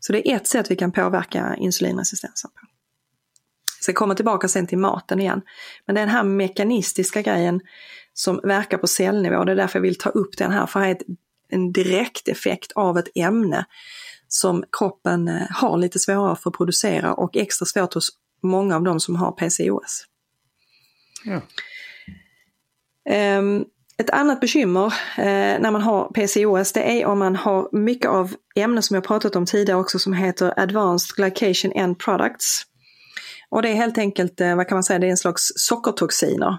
Så 0.00 0.12
det 0.12 0.30
är 0.30 0.36
ett 0.36 0.46
sätt 0.46 0.70
vi 0.70 0.76
kan 0.76 0.92
påverka 0.92 1.56
insulinresistensen 1.58 2.50
på. 2.50 2.60
Jag 3.76 3.82
ska 3.82 3.92
komma 3.92 4.14
tillbaka 4.14 4.48
sen 4.48 4.66
till 4.66 4.78
maten 4.78 5.20
igen. 5.20 5.42
Men 5.86 5.94
den 5.94 6.08
här 6.08 6.24
mekanistiska 6.24 7.22
grejen 7.22 7.60
som 8.18 8.40
verkar 8.42 8.78
på 8.78 8.86
cellnivå. 8.86 9.44
Det 9.44 9.52
är 9.52 9.56
därför 9.56 9.78
jag 9.78 9.82
vill 9.82 9.98
ta 9.98 10.10
upp 10.10 10.36
den 10.38 10.52
här, 10.52 10.66
för 10.66 10.80
här 10.80 10.88
är 10.88 10.98
en 11.48 11.72
direkt 11.72 12.28
effekt 12.28 12.72
av 12.72 12.98
ett 12.98 13.08
ämne 13.14 13.64
som 14.28 14.64
kroppen 14.78 15.28
eh, 15.28 15.46
har 15.50 15.78
lite 15.78 15.98
svårare 15.98 16.36
för 16.36 16.50
att 16.50 16.56
producera 16.56 17.14
och 17.14 17.36
extra 17.36 17.66
svårt 17.66 17.94
hos 17.94 18.10
många 18.42 18.76
av 18.76 18.82
dem 18.82 19.00
som 19.00 19.16
har 19.16 19.32
PCOS. 19.32 20.04
Ja. 21.24 21.40
Um, 23.38 23.64
ett 23.98 24.10
annat 24.10 24.40
bekymmer 24.40 24.86
eh, 25.16 25.60
när 25.60 25.70
man 25.70 25.82
har 25.82 26.08
PCOS 26.08 26.72
det 26.72 27.00
är 27.00 27.06
om 27.06 27.18
man 27.18 27.36
har 27.36 27.68
mycket 27.72 28.10
av 28.10 28.34
ämnen 28.56 28.82
som 28.82 28.94
jag 28.94 29.04
pratat 29.04 29.36
om 29.36 29.46
tidigare 29.46 29.80
också 29.80 29.98
som 29.98 30.12
heter 30.12 30.60
Advanced 30.60 31.16
Glycation 31.16 31.72
End 31.72 31.98
Products. 31.98 32.62
Och 33.48 33.62
det 33.62 33.68
är 33.68 33.74
helt 33.74 33.98
enkelt, 33.98 34.40
eh, 34.40 34.56
vad 34.56 34.68
kan 34.68 34.76
man 34.76 34.84
säga, 34.84 34.98
det 34.98 35.06
är 35.06 35.10
en 35.10 35.16
slags 35.16 35.52
sockertoxiner 35.56 36.58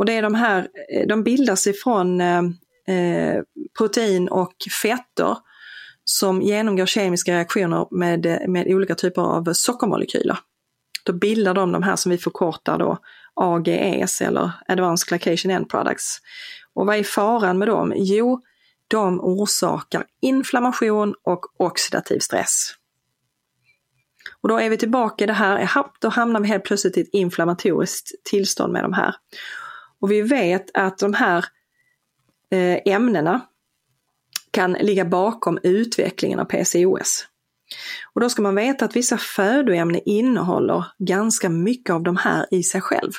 och 0.00 0.06
det 0.06 0.12
är 0.12 0.22
de 0.22 0.34
här, 0.34 0.68
eh, 0.92 1.06
de 1.06 1.22
bildas 1.22 1.66
ifrån 1.66 2.20
eh, 2.20 2.42
eh, 2.86 3.42
protein 3.78 4.28
och 4.28 4.54
fetter 4.82 5.36
som 6.04 6.42
genomgår 6.42 6.86
kemiska 6.86 7.34
reaktioner 7.34 7.86
med, 7.90 8.26
eh, 8.26 8.48
med 8.48 8.66
olika 8.74 8.94
typer 8.94 9.22
av 9.22 9.52
sockermolekyler. 9.52 10.38
Då 11.04 11.12
bildar 11.12 11.54
de 11.54 11.72
de 11.72 11.82
här 11.82 11.96
som 11.96 12.10
vi 12.10 12.18
förkortar 12.18 12.78
då 12.78 12.98
AGEs 13.34 14.20
eller 14.20 14.50
Advanced 14.68 15.08
Glycation 15.08 15.50
End 15.50 15.68
Products. 15.68 16.18
Och 16.74 16.86
vad 16.86 16.96
är 16.96 17.04
faran 17.04 17.58
med 17.58 17.68
dem? 17.68 17.92
Jo, 17.96 18.40
de 18.88 19.20
orsakar 19.20 20.04
inflammation 20.20 21.14
och 21.22 21.40
oxidativ 21.56 22.18
stress. 22.18 22.74
Och 24.40 24.48
då 24.48 24.60
är 24.60 24.70
vi 24.70 24.76
tillbaka 24.76 25.24
i 25.24 25.26
det 25.26 25.32
här, 25.32 25.68
då 26.00 26.08
hamnar 26.08 26.40
vi 26.40 26.48
helt 26.48 26.64
plötsligt 26.64 26.96
i 26.96 27.00
ett 27.00 27.08
inflammatoriskt 27.12 28.10
tillstånd 28.24 28.72
med 28.72 28.84
de 28.84 28.92
här. 28.92 29.14
Och 30.00 30.10
vi 30.10 30.22
vet 30.22 30.70
att 30.74 30.98
de 30.98 31.14
här 31.14 31.44
eh, 32.50 32.94
ämnena 32.94 33.40
kan 34.50 34.72
ligga 34.72 35.04
bakom 35.04 35.58
utvecklingen 35.62 36.40
av 36.40 36.44
PCOS. 36.44 37.26
Och 38.14 38.20
då 38.20 38.28
ska 38.28 38.42
man 38.42 38.54
veta 38.54 38.84
att 38.84 38.96
vissa 38.96 39.18
födoämnen 39.18 40.00
innehåller 40.04 40.84
ganska 40.98 41.48
mycket 41.48 41.94
av 41.94 42.02
de 42.02 42.16
här 42.16 42.46
i 42.50 42.62
sig 42.62 42.80
själv. 42.80 43.12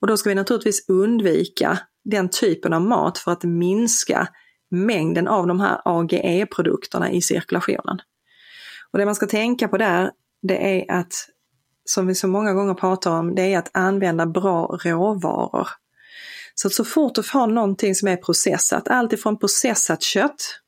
Och 0.00 0.06
då 0.06 0.16
ska 0.16 0.28
vi 0.28 0.34
naturligtvis 0.34 0.88
undvika 0.88 1.78
den 2.04 2.28
typen 2.28 2.72
av 2.72 2.82
mat 2.82 3.18
för 3.18 3.32
att 3.32 3.44
minska 3.44 4.28
mängden 4.70 5.28
av 5.28 5.46
de 5.46 5.60
här 5.60 5.80
AGE-produkterna 5.84 7.10
i 7.10 7.22
cirkulationen. 7.22 8.00
Och 8.90 8.98
det 8.98 9.04
man 9.04 9.14
ska 9.14 9.26
tänka 9.26 9.68
på 9.68 9.78
där, 9.78 10.10
det 10.42 10.80
är 10.80 10.98
att 10.98 11.28
som 11.84 12.06
vi 12.06 12.14
så 12.14 12.28
många 12.28 12.52
gånger 12.52 12.74
pratar 12.74 13.10
om, 13.10 13.34
det 13.34 13.54
är 13.54 13.58
att 13.58 13.70
använda 13.72 14.26
bra 14.26 14.78
råvaror. 14.84 15.68
Så 16.54 16.68
att 16.68 16.74
så 16.74 16.84
fort 16.84 17.14
du 17.14 17.22
får 17.22 17.46
någonting 17.46 17.94
som 17.94 18.08
är 18.08 18.16
processat, 18.16 18.88
alltifrån 18.88 19.38
processat 19.38 20.02
kött 20.02 20.60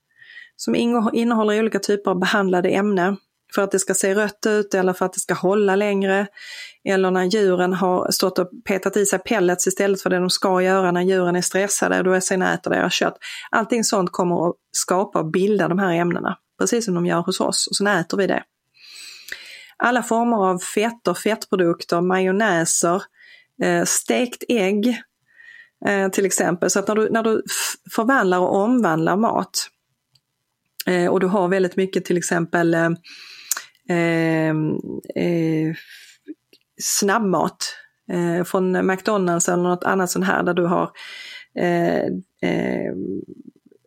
som 0.56 0.74
innehåller 1.12 1.60
olika 1.60 1.78
typer 1.78 2.10
av 2.10 2.18
behandlade 2.18 2.68
ämnen 2.68 3.16
för 3.54 3.62
att 3.62 3.70
det 3.70 3.78
ska 3.78 3.94
se 3.94 4.14
rött 4.14 4.46
ut 4.46 4.74
eller 4.74 4.92
för 4.92 5.06
att 5.06 5.12
det 5.12 5.20
ska 5.20 5.34
hålla 5.34 5.76
längre. 5.76 6.26
Eller 6.84 7.10
när 7.10 7.24
djuren 7.24 7.72
har 7.72 8.10
stått 8.10 8.38
och 8.38 8.50
petat 8.68 8.96
i 8.96 9.06
sig 9.06 9.18
pellets 9.18 9.66
istället 9.66 10.02
för 10.02 10.10
det 10.10 10.18
de 10.18 10.30
ska 10.30 10.62
göra 10.62 10.92
när 10.92 11.02
djuren 11.02 11.36
är 11.36 11.40
stressade 11.40 11.98
och 11.98 12.04
då 12.04 12.20
sen 12.20 12.42
äter 12.42 12.70
deras 12.70 12.92
kött. 12.92 13.18
Allting 13.50 13.84
sånt 13.84 14.12
kommer 14.12 14.48
att 14.48 14.54
skapa 14.72 15.18
och 15.18 15.30
bilda 15.30 15.68
de 15.68 15.78
här 15.78 15.92
ämnena, 15.94 16.36
precis 16.60 16.84
som 16.84 16.94
de 16.94 17.06
gör 17.06 17.20
hos 17.20 17.40
oss 17.40 17.66
och 17.66 17.76
sen 17.76 17.86
äter 17.86 18.18
vi 18.18 18.26
det 18.26 18.42
alla 19.76 20.02
former 20.02 20.36
av 20.36 20.58
fetter, 20.58 21.14
fettprodukter, 21.14 22.00
majonnäser, 22.00 23.02
eh, 23.62 23.84
stekt 23.84 24.44
ägg 24.48 25.02
eh, 25.86 26.08
till 26.08 26.26
exempel. 26.26 26.70
Så 26.70 26.78
att 26.78 26.88
när 26.88 26.94
du, 26.94 27.10
när 27.10 27.22
du 27.22 27.42
förvandlar 27.94 28.38
och 28.38 28.54
omvandlar 28.54 29.16
mat 29.16 29.68
eh, 30.86 31.06
och 31.06 31.20
du 31.20 31.26
har 31.26 31.48
väldigt 31.48 31.76
mycket 31.76 32.04
till 32.04 32.16
exempel 32.16 32.74
eh, 32.74 32.90
ehm, 33.88 34.70
eh, 35.14 35.74
snabbmat 36.82 37.74
eh, 38.12 38.44
från 38.44 38.86
McDonalds 38.86 39.48
eller 39.48 39.62
något 39.62 39.84
annat 39.84 40.10
sånt 40.10 40.26
här 40.26 40.42
där 40.42 40.54
du 40.54 40.66
har 40.66 40.90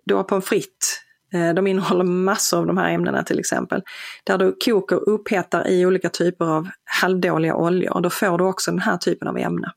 du 0.05 0.15
har 0.15 0.23
pommes 0.23 0.45
frites 0.45 0.99
Eh, 1.33 1.53
de 1.53 1.67
innehåller 1.67 2.03
massor 2.03 2.57
av 2.57 2.67
de 2.67 2.77
här 2.77 2.91
ämnena 2.91 3.23
till 3.23 3.39
exempel. 3.39 3.81
Där 4.23 4.37
du 4.37 4.55
kokar 4.65 4.95
och 4.95 5.13
upphettar 5.13 5.67
i 5.67 5.85
olika 5.85 6.09
typer 6.09 6.45
av 6.45 6.67
halvdåliga 7.01 7.55
oljor. 7.55 8.01
Då 8.01 8.09
får 8.09 8.37
du 8.37 8.43
också 8.43 8.71
den 8.71 8.79
här 8.79 8.97
typen 8.97 9.27
av 9.27 9.37
ämne. 9.37 9.71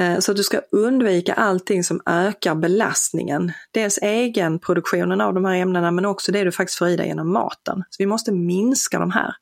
Eh, 0.00 0.18
så 0.18 0.32
du 0.32 0.42
ska 0.42 0.60
undvika 0.72 1.34
allting 1.34 1.84
som 1.84 2.00
ökar 2.06 2.54
belastningen. 2.54 3.52
Dels 3.70 3.98
egenproduktionen 3.98 5.20
av 5.20 5.34
de 5.34 5.44
här 5.44 5.54
ämnena 5.54 5.90
men 5.90 6.04
också 6.04 6.32
det 6.32 6.44
du 6.44 6.52
faktiskt 6.52 6.78
får 6.78 6.88
i 6.88 6.96
dig 6.96 7.06
genom 7.06 7.32
maten. 7.32 7.84
Så 7.90 7.96
vi 7.98 8.06
måste 8.06 8.32
minska 8.32 8.98
de 8.98 9.10
här. 9.10 9.34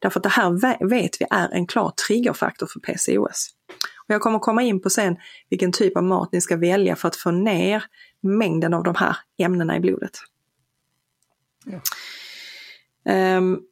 Därför 0.00 0.20
att 0.20 0.24
det 0.24 0.28
här 0.28 0.88
vet 0.88 1.20
vi 1.20 1.26
är 1.30 1.48
en 1.52 1.66
klar 1.66 1.92
triggerfaktor 2.06 2.66
för 2.66 2.80
PCOS. 2.80 3.50
Och 4.08 4.14
jag 4.14 4.20
kommer 4.20 4.38
komma 4.38 4.62
in 4.62 4.80
på 4.82 4.90
sen 4.90 5.16
vilken 5.50 5.72
typ 5.72 5.96
av 5.96 6.04
mat 6.04 6.32
ni 6.32 6.40
ska 6.40 6.56
välja 6.56 6.96
för 6.96 7.08
att 7.08 7.16
få 7.16 7.30
ner 7.30 7.84
mängden 8.20 8.74
av 8.74 8.82
de 8.82 8.94
här 8.94 9.16
ämnena 9.38 9.76
i 9.76 9.80
blodet. 9.80 10.18
Ja. 11.64 11.80
Um, 13.36 13.62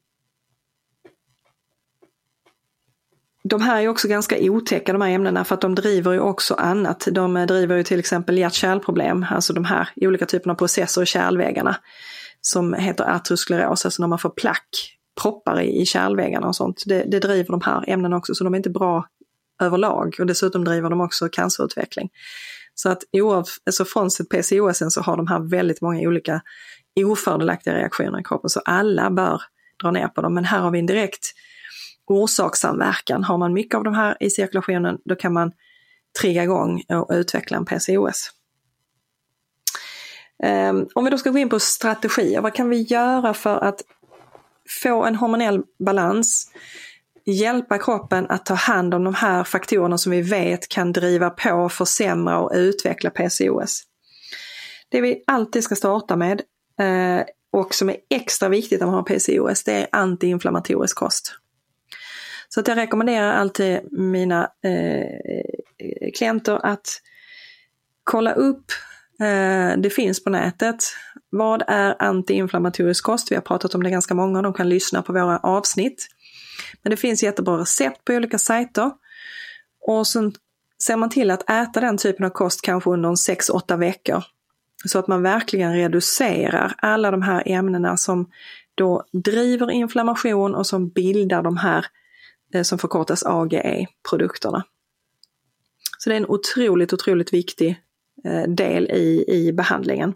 de 3.49 3.63
här 3.63 3.83
är 3.83 3.89
också 3.89 4.09
ganska 4.09 4.37
otäcka 4.41 4.93
de 4.93 5.03
här 5.03 5.11
ämnena 5.11 5.45
för 5.45 5.55
att 5.55 5.61
de 5.61 5.75
driver 5.75 6.13
ju 6.13 6.21
också 6.21 6.55
annat. 6.55 7.09
De 7.11 7.35
driver 7.35 7.77
ju 7.77 7.83
till 7.83 7.99
exempel 7.99 8.39
hjärt-kärlproblem, 8.39 9.27
alltså 9.31 9.53
de 9.53 9.65
här 9.65 9.89
olika 9.97 10.27
typerna 10.27 10.53
av 10.53 10.57
processer 10.57 11.03
i 11.03 11.07
kärlväggarna 11.07 11.77
som 12.41 12.75
heter 12.75 13.05
artroskleros, 13.05 13.85
alltså 13.85 14.03
när 14.03 14.09
man 14.09 14.19
får 14.19 14.31
plack, 14.31 14.99
proppar 15.23 15.61
i, 15.61 15.81
i 15.81 15.87
kärlväggarna 15.87 16.47
och 16.47 16.57
sånt. 16.57 16.83
Det, 16.87 17.05
det 17.05 17.21
driver 17.21 17.51
de 17.51 17.61
här 17.61 17.85
ämnena 17.87 18.17
också 18.17 18.35
så 18.35 18.45
de 18.45 18.55
är 18.55 18.57
inte 18.57 18.71
bra 18.71 19.07
överlag 19.63 20.17
och 20.19 20.27
dessutom 20.27 20.65
driver 20.65 20.91
de 20.91 21.01
också 21.01 21.29
cancerutveckling. 21.29 22.11
Så 22.79 22.89
att 22.89 23.03
alltså 23.67 23.85
frånsett 23.85 24.29
PCOS 24.29 24.95
så 24.95 25.01
har 25.01 25.17
de 25.17 25.27
här 25.27 25.39
väldigt 25.51 25.81
många 25.81 26.09
olika 26.09 26.41
ofördelaktiga 27.05 27.75
reaktioner 27.75 28.21
i 28.21 28.25
kroppen 28.25 28.51
så 28.51 28.61
alla 28.65 29.11
bör 29.11 29.43
dra 29.83 29.91
ner 29.91 30.09
på 30.09 30.21
dem. 30.21 30.35
Men 30.35 30.45
här 30.45 30.61
har 30.61 30.71
vi 30.71 30.79
en 30.79 30.87
direkt 30.87 31.33
orsakssamverkan. 32.07 33.25
Har 33.25 33.39
man 33.39 33.53
mycket 33.53 33.75
av 33.75 33.85
de 33.85 33.95
här 33.95 34.17
i 34.21 34.31
cirkulationen 34.31 34.99
då 35.05 35.15
kan 35.15 35.33
man 35.33 35.53
trigga 36.21 36.43
igång 36.43 36.83
och 36.89 37.09
utveckla 37.11 37.57
en 37.57 37.65
PCOS. 37.65 38.31
Ehm, 40.43 40.87
om 40.95 41.05
vi 41.05 41.11
då 41.11 41.19
ska 41.19 41.31
gå 41.31 41.39
in 41.39 41.49
på 41.49 41.61
strategier, 41.61 42.41
vad 42.41 42.55
kan 42.55 42.69
vi 42.69 42.83
göra 42.83 43.35
för 43.35 43.65
att 43.65 43.83
få 44.83 45.05
en 45.05 45.15
hormonell 45.17 45.63
balans, 45.79 46.51
hjälpa 47.27 47.79
kroppen 47.79 48.27
att 48.29 48.47
ta 48.47 48.55
hand 48.55 48.95
om 48.95 49.05
de 49.05 49.15
här 49.15 49.45
faktorerna 49.45 49.99
som 49.99 50.13
vi 50.13 50.23
vet 50.23 50.69
kan 50.69 50.93
driva 50.93 51.31
på, 51.31 51.69
försämra 51.69 52.39
och 52.39 52.51
utveckla 52.55 53.11
PCOS. 53.11 53.83
Det 54.89 55.01
vi 55.01 55.25
alltid 55.27 55.65
ska 55.65 55.77
starta 55.77 56.17
med 56.17 56.43
eh, 56.81 57.25
och 57.53 57.75
som 57.75 57.89
är 57.89 57.97
extra 58.11 58.49
viktigt 58.49 58.81
när 58.81 58.87
man 58.87 58.95
har 58.95 59.03
PCOS, 59.03 59.65
det 59.65 59.73
är 59.73 59.87
antiinflammatorisk 59.93 60.97
kost. 60.97 61.35
Så 62.49 62.61
att 62.61 62.69
jag 62.69 62.77
rekommenderar 62.77 63.33
alltid 63.33 63.93
mina 63.93 64.51
eh, 64.65 66.11
klienter 66.15 66.67
att 66.67 67.01
kolla 68.05 68.33
upp, 68.33 68.65
eh, 69.21 69.79
det 69.79 69.91
finns 69.91 70.25
på 70.25 70.31
nätet, 70.31 70.85
vad 71.31 71.63
är 71.67 72.03
antiinflammatorisk 72.03 73.05
kost? 73.05 73.31
Vi 73.31 73.35
har 73.35 73.43
pratat 73.43 73.75
om 73.75 73.83
det 73.83 73.91
ganska 73.91 74.15
många, 74.15 74.43
de 74.43 74.53
kan 74.53 74.69
lyssna 74.69 75.03
på 75.03 75.13
våra 75.13 75.39
avsnitt. 75.39 76.09
Men 76.83 76.91
det 76.91 76.97
finns 76.97 77.23
jättebra 77.23 77.59
recept 77.59 78.05
på 78.05 78.13
olika 78.13 78.39
sajter. 78.39 78.91
Och 79.81 80.07
sen 80.07 80.35
ser 80.83 80.97
man 80.97 81.11
till 81.11 81.31
att 81.31 81.51
äta 81.51 81.81
den 81.81 81.99
typen 81.99 82.27
av 82.27 82.31
kost 82.31 82.63
kanske 82.63 82.91
under 82.91 83.09
6-8 83.09 83.79
veckor. 83.79 84.25
Så 84.85 84.99
att 84.99 85.07
man 85.07 85.23
verkligen 85.23 85.75
reducerar 85.75 86.75
alla 86.79 87.11
de 87.11 87.23
här 87.23 87.43
ämnena 87.47 87.97
som 87.97 88.31
då 88.75 89.05
driver 89.13 89.71
inflammation 89.71 90.55
och 90.55 90.67
som 90.67 90.89
bildar 90.89 91.43
de 91.43 91.57
här 91.57 91.87
eh, 92.55 92.63
som 92.63 92.79
förkortas 92.79 93.23
AGE-produkterna. 93.27 94.65
Så 95.99 96.11
det 96.11 96.15
är 96.15 96.21
en 96.21 96.27
otroligt, 96.27 96.93
otroligt 96.93 97.33
viktig 97.33 97.83
eh, 98.25 98.43
del 98.43 98.91
i, 98.91 99.25
i 99.29 99.53
behandlingen. 99.53 100.15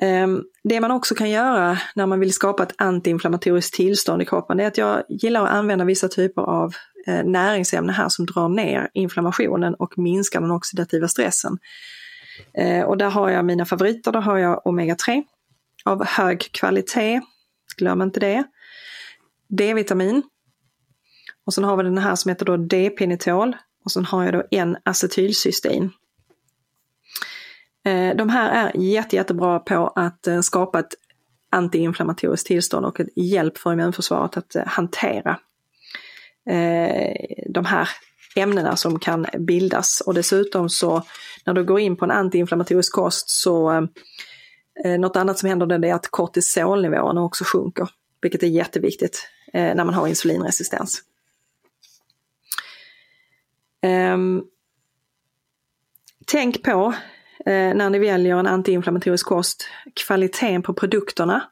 Ehm, 0.00 0.44
det 0.64 0.80
man 0.80 0.90
också 0.90 1.14
kan 1.14 1.30
göra 1.30 1.78
när 1.94 2.06
man 2.06 2.20
vill 2.20 2.32
skapa 2.32 2.62
ett 2.62 2.74
antiinflammatoriskt 2.76 3.74
tillstånd 3.74 4.22
i 4.22 4.24
kroppen, 4.24 4.60
är 4.60 4.66
att 4.66 4.78
jag 4.78 5.02
gillar 5.08 5.44
att 5.44 5.50
använda 5.50 5.84
vissa 5.84 6.08
typer 6.08 6.42
av 6.42 6.74
eh, 7.06 7.24
näringsämnen 7.24 7.94
här 7.94 8.08
som 8.08 8.26
drar 8.26 8.48
ner 8.48 8.90
inflammationen 8.94 9.74
och 9.74 9.98
minskar 9.98 10.40
den 10.40 10.50
oxidativa 10.50 11.08
stressen. 11.08 11.58
Eh, 12.54 12.84
och 12.84 12.96
där 12.96 13.10
har 13.10 13.30
jag 13.30 13.44
mina 13.44 13.64
favoriter, 13.64 14.12
där 14.12 14.20
har 14.20 14.38
jag 14.38 14.62
omega-3 14.64 15.22
av 15.84 16.04
hög 16.06 16.52
kvalitet, 16.52 17.20
glöm 17.76 18.02
inte 18.02 18.20
det. 18.20 18.44
D-vitamin. 19.48 20.22
Och 21.46 21.54
sen 21.54 21.64
har 21.64 21.76
vi 21.76 21.82
den 21.82 21.98
här 21.98 22.14
som 22.14 22.28
heter 22.28 22.46
då 22.46 22.56
D-penitol 22.56 23.56
och 23.84 23.92
sen 23.92 24.04
har 24.04 24.24
jag 24.24 24.34
då 24.34 24.42
en 24.50 24.76
acetylcystein. 24.84 25.90
Eh, 27.84 28.16
de 28.16 28.28
här 28.28 28.50
är 28.50 28.80
jätte, 28.80 29.16
jättebra 29.16 29.58
på 29.58 29.88
att 29.88 30.26
eh, 30.26 30.40
skapa 30.40 30.78
ett 30.78 30.94
antiinflammatoriskt 31.50 32.46
tillstånd 32.46 32.86
och 32.86 33.00
ett 33.00 33.08
hjälp 33.16 33.58
för 33.58 33.72
immunförsvaret 33.72 34.36
att 34.36 34.56
eh, 34.56 34.66
hantera 34.66 35.38
de 37.48 37.64
här 37.64 37.88
ämnena 38.36 38.76
som 38.76 38.98
kan 38.98 39.26
bildas. 39.38 40.00
Och 40.06 40.14
dessutom 40.14 40.68
så 40.68 41.02
när 41.46 41.54
du 41.54 41.64
går 41.64 41.80
in 41.80 41.96
på 41.96 42.04
en 42.04 42.10
antiinflammatorisk 42.10 42.92
kost 42.94 43.30
så 43.30 43.88
något 44.98 45.16
annat 45.16 45.38
som 45.38 45.48
händer 45.48 45.66
det 45.66 45.88
är 45.88 45.94
att 45.94 46.08
kortisolnivåerna 46.08 47.22
också 47.22 47.44
sjunker, 47.44 47.88
vilket 48.22 48.42
är 48.42 48.46
jätteviktigt 48.46 49.28
när 49.52 49.84
man 49.84 49.94
har 49.94 50.06
insulinresistens. 50.06 51.02
Ehm, 53.82 54.42
tänk 56.26 56.62
på 56.62 56.94
Eh, 57.46 57.74
när 57.74 57.90
ni 57.90 57.98
väljer 57.98 58.36
en 58.36 58.46
antiinflammatorisk 58.46 59.26
kost, 59.26 59.68
kvaliteten 60.06 60.62
på 60.62 60.74
produkterna. 60.74 61.42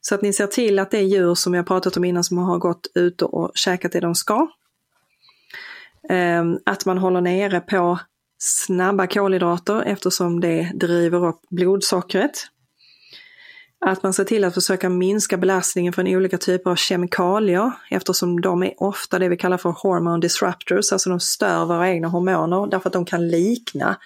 Så 0.00 0.14
att 0.14 0.22
ni 0.22 0.32
ser 0.32 0.46
till 0.46 0.78
att 0.78 0.90
det 0.90 0.98
är 0.98 1.02
djur 1.02 1.34
som 1.34 1.54
jag 1.54 1.66
pratat 1.66 1.96
om 1.96 2.04
innan 2.04 2.24
som 2.24 2.38
har 2.38 2.58
gått 2.58 2.86
ut 2.94 3.22
och 3.22 3.50
käkat 3.54 3.92
det 3.92 4.00
de 4.00 4.14
ska. 4.14 4.48
Ehm, 6.08 6.58
att 6.66 6.86
man 6.86 6.98
håller 6.98 7.20
nere 7.20 7.60
på 7.60 7.98
snabba 8.38 9.06
kolhydrater 9.06 9.82
eftersom 9.82 10.40
det 10.40 10.70
driver 10.74 11.26
upp 11.26 11.40
blodsockret. 11.50 12.46
Att 13.86 14.02
man 14.02 14.12
ser 14.12 14.24
till 14.24 14.44
att 14.44 14.54
försöka 14.54 14.88
minska 14.88 15.36
belastningen 15.36 15.92
från 15.92 16.06
olika 16.06 16.38
typer 16.38 16.70
av 16.70 16.76
kemikalier 16.76 17.72
eftersom 17.90 18.40
de 18.40 18.62
är 18.62 18.82
ofta 18.82 19.18
det 19.18 19.28
vi 19.28 19.36
kallar 19.36 19.58
för 19.58 19.70
hormone 19.70 20.20
disruptors, 20.20 20.92
alltså 20.92 21.10
de 21.10 21.20
stör 21.20 21.64
våra 21.64 21.90
egna 21.90 22.08
hormoner 22.08 22.70
därför 22.70 22.88
att 22.88 22.92
de 22.92 23.04
kan 23.04 23.28
likna 23.28 23.96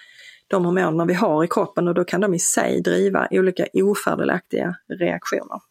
de 0.51 0.65
hormonerna 0.65 1.05
vi 1.05 1.13
har 1.13 1.43
i 1.43 1.47
kroppen 1.47 1.87
och 1.87 1.93
då 1.93 2.03
kan 2.03 2.21
de 2.21 2.33
i 2.33 2.39
sig 2.39 2.81
driva 2.81 3.27
olika 3.31 3.65
ofördelaktiga 3.73 4.75
reaktioner. 4.99 5.61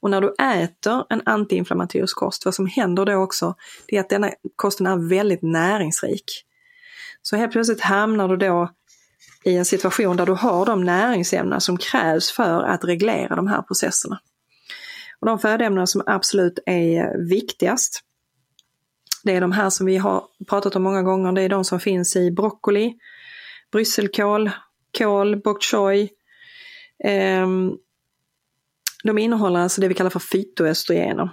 Och 0.00 0.10
när 0.10 0.20
du 0.20 0.34
äter 0.62 1.04
en 1.10 1.22
antiinflammatorisk 1.24 2.16
kost, 2.16 2.44
vad 2.44 2.54
som 2.54 2.66
händer 2.66 3.04
då 3.04 3.14
också, 3.14 3.54
det 3.86 3.96
är 3.96 4.00
att 4.00 4.08
denna 4.08 4.30
kosten 4.56 4.86
är 4.86 5.08
väldigt 5.08 5.42
näringsrik. 5.42 6.24
Så 7.22 7.36
helt 7.36 7.52
plötsligt 7.52 7.80
hamnar 7.80 8.28
du 8.28 8.36
då 8.36 8.70
i 9.44 9.56
en 9.56 9.64
situation 9.64 10.16
där 10.16 10.26
du 10.26 10.32
har 10.32 10.66
de 10.66 10.84
näringsämnen 10.84 11.60
som 11.60 11.78
krävs 11.78 12.30
för 12.30 12.62
att 12.62 12.84
reglera 12.84 13.36
de 13.36 13.46
här 13.46 13.62
processerna. 13.62 14.20
Och 15.20 15.26
de 15.26 15.38
födoämnen 15.38 15.86
som 15.86 16.02
absolut 16.06 16.58
är 16.66 17.28
viktigast, 17.28 18.00
det 19.24 19.36
är 19.36 19.40
de 19.40 19.52
här 19.52 19.70
som 19.70 19.86
vi 19.86 19.96
har 19.96 20.24
pratat 20.48 20.76
om 20.76 20.82
många 20.82 21.02
gånger, 21.02 21.32
det 21.32 21.42
är 21.42 21.48
de 21.48 21.64
som 21.64 21.80
finns 21.80 22.16
i 22.16 22.30
broccoli, 22.30 22.94
brysselkål, 23.72 24.50
kål, 24.98 25.36
bok 25.36 25.62
choy. 25.62 26.08
Ehm, 27.04 27.72
de 29.04 29.18
innehåller 29.18 29.60
alltså 29.60 29.80
det 29.80 29.88
vi 29.88 29.94
kallar 29.94 30.10
för 30.10 30.18
fytoöstrogener. 30.18 31.28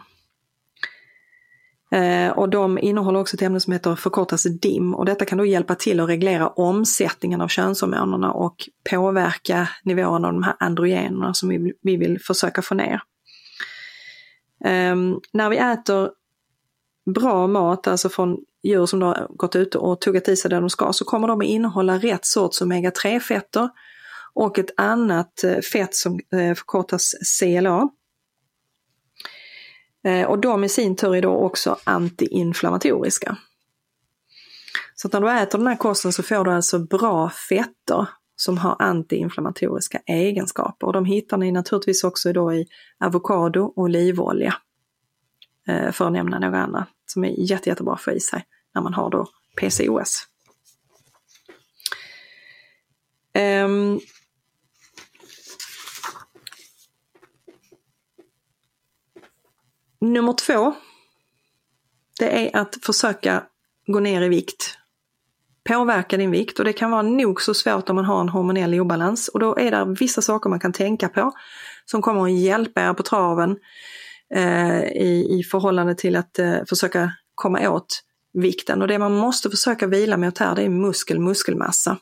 Eh, 1.91 2.29
och 2.29 2.49
de 2.49 2.77
innehåller 2.77 3.19
också 3.19 3.35
ett 3.35 3.41
ämne 3.41 3.59
som 3.59 3.73
heter 3.73 3.95
förkortas 3.95 4.43
DIM 4.43 4.95
och 4.95 5.05
detta 5.05 5.25
kan 5.25 5.37
då 5.37 5.45
hjälpa 5.45 5.75
till 5.75 5.99
att 5.99 6.09
reglera 6.09 6.47
omsättningen 6.47 7.41
av 7.41 7.47
könshormonerna 7.47 8.31
och 8.31 8.69
påverka 8.89 9.69
nivåerna 9.83 10.27
av 10.27 10.33
de 10.33 10.43
här 10.43 10.55
androgenerna 10.59 11.33
som 11.33 11.49
vi, 11.81 11.97
vill 11.97 12.19
försöka 12.21 12.61
få 12.61 12.75
ner. 12.75 13.01
Ehm, 14.65 15.19
när 15.33 15.49
vi 15.49 15.57
äter 15.57 16.09
bra 17.05 17.47
mat, 17.47 17.87
alltså 17.87 18.09
från 18.09 18.37
djur 18.63 18.85
som 18.85 19.01
har 19.01 19.27
gått 19.29 19.55
ut 19.55 19.75
och 19.75 20.01
tuggat 20.01 20.27
i 20.27 20.35
sig 20.35 20.49
det 20.49 20.59
de 20.59 20.69
ska, 20.69 20.93
så 20.93 21.05
kommer 21.05 21.27
de 21.27 21.41
att 21.41 21.47
innehålla 21.47 21.97
rätt 21.97 22.25
sorts 22.25 22.61
omega-3-fetter 22.61 23.69
och 24.33 24.59
ett 24.59 24.71
annat 24.77 25.43
eh, 25.43 25.59
fett 25.59 25.95
som 25.95 26.13
eh, 26.13 26.55
förkortas 26.55 27.15
CLA. 27.39 27.89
Eh, 30.03 30.27
och 30.27 30.39
de 30.39 30.63
i 30.63 30.69
sin 30.69 30.95
tur 30.95 31.15
är 31.15 31.21
då 31.21 31.35
också 31.35 31.77
antiinflammatoriska. 31.83 33.37
Så 34.95 35.09
när 35.13 35.21
du 35.21 35.31
äter 35.31 35.57
den 35.57 35.67
här 35.67 35.75
kosten 35.75 36.13
så 36.13 36.23
får 36.23 36.45
du 36.45 36.51
alltså 36.51 36.79
bra 36.79 37.29
fetter 37.29 38.07
som 38.35 38.57
har 38.57 38.75
antiinflammatoriska 38.79 39.99
egenskaper. 40.05 40.87
Och 40.87 40.93
de 40.93 41.05
hittar 41.05 41.37
ni 41.37 41.51
naturligtvis 41.51 42.03
också 42.03 42.33
då 42.33 42.53
i 42.53 42.67
avokado 42.99 43.61
och 43.61 43.77
olivolja. 43.77 44.55
Eh, 45.69 45.91
för 45.91 46.05
att 46.05 46.11
nämna 46.11 46.39
några 46.39 46.63
andra 46.63 46.87
som 47.05 47.23
är 47.23 47.29
jätte, 47.29 47.69
jättebra 47.69 47.93
att 47.93 48.01
få 48.01 48.11
i 48.11 48.19
sig 48.19 48.45
när 48.75 48.81
man 48.81 48.93
har 48.93 49.09
då 49.09 49.27
PCOS. 49.55 50.27
Um, 53.33 53.41
ehm. 53.41 53.99
nummer 60.01 60.33
två, 60.33 60.75
det 62.19 62.49
är 62.49 62.61
att 62.61 62.77
försöka 62.85 63.43
gå 63.87 63.99
ner 63.99 64.21
i 64.21 64.29
vikt. 64.29 64.77
Påverka 65.63 66.17
din 66.17 66.31
vikt 66.31 66.59
och 66.59 66.65
det 66.65 66.73
kan 66.73 66.91
vara 66.91 67.01
nog 67.01 67.41
så 67.41 67.53
svårt 67.53 67.89
om 67.89 67.95
man 67.95 68.05
har 68.05 68.21
en 68.21 68.29
hormonell 68.29 68.79
obalans 68.79 69.27
och 69.27 69.39
då 69.39 69.57
är 69.57 69.71
det 69.71 69.95
vissa 69.99 70.21
saker 70.21 70.49
man 70.49 70.59
kan 70.59 70.73
tänka 70.73 71.09
på 71.09 71.31
som 71.85 72.01
kommer 72.01 72.23
att 72.23 72.39
hjälpa 72.39 72.81
er 72.81 72.93
på 72.93 73.03
traven 73.03 73.59
Eh, 74.35 74.83
i, 74.83 75.39
i 75.39 75.43
förhållande 75.43 75.95
till 75.95 76.15
att 76.15 76.39
eh, 76.39 76.57
försöka 76.69 77.11
komma 77.35 77.69
åt 77.69 78.03
vikten 78.33 78.81
och 78.81 78.87
det 78.87 78.99
man 78.99 79.13
måste 79.13 79.49
försöka 79.49 79.87
vila 79.87 80.17
mot 80.17 80.37
här 80.37 80.55
det 80.55 80.63
är 80.63 80.69
muskel-muskelmassa. 80.69 81.97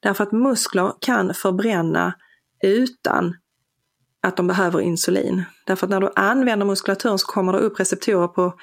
Därför 0.00 0.24
att 0.24 0.32
muskler 0.32 0.92
kan 1.00 1.34
förbränna 1.34 2.14
utan 2.62 3.34
att 4.22 4.36
de 4.36 4.46
behöver 4.46 4.80
insulin. 4.80 5.44
Därför 5.66 5.86
att 5.86 5.90
när 5.90 6.00
du 6.00 6.10
använder 6.16 6.66
muskulaturen 6.66 7.18
så 7.18 7.26
kommer 7.26 7.52
det 7.52 7.58
upp 7.58 7.80
receptorer 7.80 8.28
på 8.28 8.54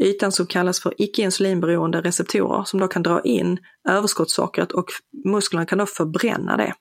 ytan 0.00 0.32
som 0.32 0.46
kallas 0.46 0.80
för 0.80 0.94
icke 0.98 1.22
insulinberoende 1.22 2.00
receptorer 2.00 2.64
som 2.64 2.80
då 2.80 2.88
kan 2.88 3.02
dra 3.02 3.20
in 3.20 3.58
överskottssockret 3.88 4.72
och 4.72 4.86
musklerna 5.24 5.66
kan 5.66 5.78
då 5.78 5.86
förbränna 5.86 6.56
det. 6.56 6.74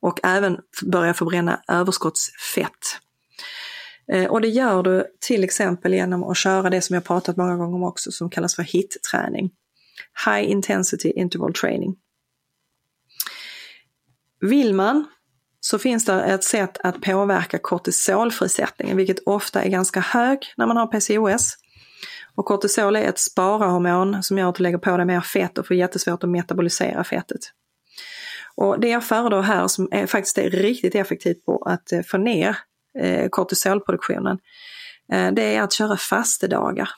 Och 0.00 0.20
även 0.22 0.58
börja 0.82 1.14
förbränna 1.14 1.60
överskottsfett. 1.68 3.00
Eh, 4.12 4.26
och 4.26 4.40
det 4.40 4.48
gör 4.48 4.82
du 4.82 5.06
till 5.20 5.44
exempel 5.44 5.94
genom 5.94 6.24
att 6.24 6.36
köra 6.36 6.70
det 6.70 6.80
som 6.80 6.94
jag 6.94 7.04
pratat 7.04 7.36
många 7.36 7.56
gånger 7.56 7.74
om 7.74 7.82
också 7.82 8.12
som 8.12 8.30
kallas 8.30 8.56
för 8.56 8.62
HIT-träning. 8.62 9.50
High 10.26 10.50
Intensity 10.50 11.10
Interval 11.10 11.54
Training. 11.54 11.96
Vill 14.40 14.74
man 14.74 15.04
så 15.60 15.78
finns 15.78 16.04
det 16.04 16.22
ett 16.22 16.44
sätt 16.44 16.78
att 16.84 17.00
påverka 17.00 17.58
kortisolfrisättningen, 17.58 18.96
vilket 18.96 19.18
ofta 19.26 19.62
är 19.62 19.68
ganska 19.68 20.00
hög 20.00 20.38
när 20.56 20.66
man 20.66 20.76
har 20.76 20.86
PCOS. 20.86 21.56
Och 22.34 22.44
kortisol 22.44 22.96
är 22.96 23.08
ett 23.08 23.18
spararhormon 23.18 24.22
som 24.22 24.38
gör 24.38 24.48
att 24.48 24.54
du 24.54 24.62
lägger 24.62 24.78
på 24.78 24.96
dig 24.96 25.06
mer 25.06 25.20
fett 25.20 25.58
och 25.58 25.66
får 25.66 25.76
jättesvårt 25.76 26.24
att 26.24 26.30
metabolisera 26.30 27.04
fettet. 27.04 27.40
Och 28.56 28.80
det 28.80 28.88
jag 28.88 29.04
föredrar 29.04 29.42
här 29.42 29.68
som 29.68 29.88
är, 29.90 30.06
faktiskt 30.06 30.38
är 30.38 30.50
riktigt 30.50 30.94
effektivt 30.94 31.44
på 31.44 31.62
att 31.66 31.92
eh, 31.92 32.00
få 32.02 32.18
ner 32.18 32.56
eh, 32.98 33.28
kortisolproduktionen, 33.28 34.38
eh, 35.12 35.32
det 35.32 35.56
är 35.56 35.62
att 35.62 35.72
köra 35.72 35.96
fastedagar. 35.96 36.88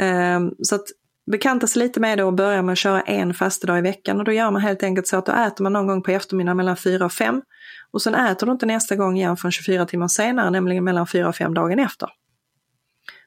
Eh, 0.00 0.40
så 0.62 0.74
att 0.74 0.86
bekanta 1.30 1.66
sig 1.66 1.82
lite 1.82 2.00
med 2.00 2.18
det 2.18 2.24
och 2.24 2.34
börja 2.34 2.62
med 2.62 2.72
att 2.72 2.78
köra 2.78 3.00
en 3.00 3.34
fastedag 3.34 3.78
i 3.78 3.82
veckan 3.82 4.18
och 4.18 4.24
då 4.24 4.32
gör 4.32 4.50
man 4.50 4.62
helt 4.62 4.82
enkelt 4.82 5.06
så 5.06 5.16
att 5.16 5.26
då 5.26 5.32
äter 5.32 5.62
man 5.62 5.72
någon 5.72 5.86
gång 5.86 6.02
på 6.02 6.10
eftermiddagen 6.10 6.56
mellan 6.56 6.76
4 6.76 7.04
och 7.04 7.12
5 7.12 7.42
och 7.90 8.02
sen 8.02 8.14
äter 8.14 8.46
du 8.46 8.52
inte 8.52 8.66
nästa 8.66 8.96
gång 8.96 9.16
igen 9.16 9.36
förrän 9.36 9.52
24 9.52 9.86
timmar 9.86 10.08
senare, 10.08 10.50
nämligen 10.50 10.84
mellan 10.84 11.06
4 11.06 11.28
och 11.28 11.36
5 11.36 11.54
dagen 11.54 11.78
efter. 11.78 12.08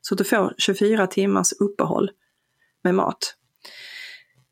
Så 0.01 0.13
att 0.13 0.17
du 0.17 0.23
får 0.23 0.53
24 0.58 1.08
timmars 1.08 1.53
uppehåll 1.60 2.12
med 2.84 2.95
mat. 2.95 3.36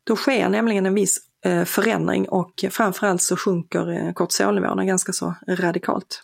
Då 0.04 0.16
sker 0.16 0.48
nämligen 0.48 0.86
en 0.86 0.94
viss 0.94 1.18
eh, 1.44 1.64
förändring 1.64 2.28
och 2.28 2.64
framförallt 2.70 3.22
så 3.22 3.36
sjunker 3.36 3.90
eh, 3.90 4.12
kortisolnivåerna 4.12 4.84
ganska 4.84 5.12
så 5.12 5.34
radikalt. 5.48 6.22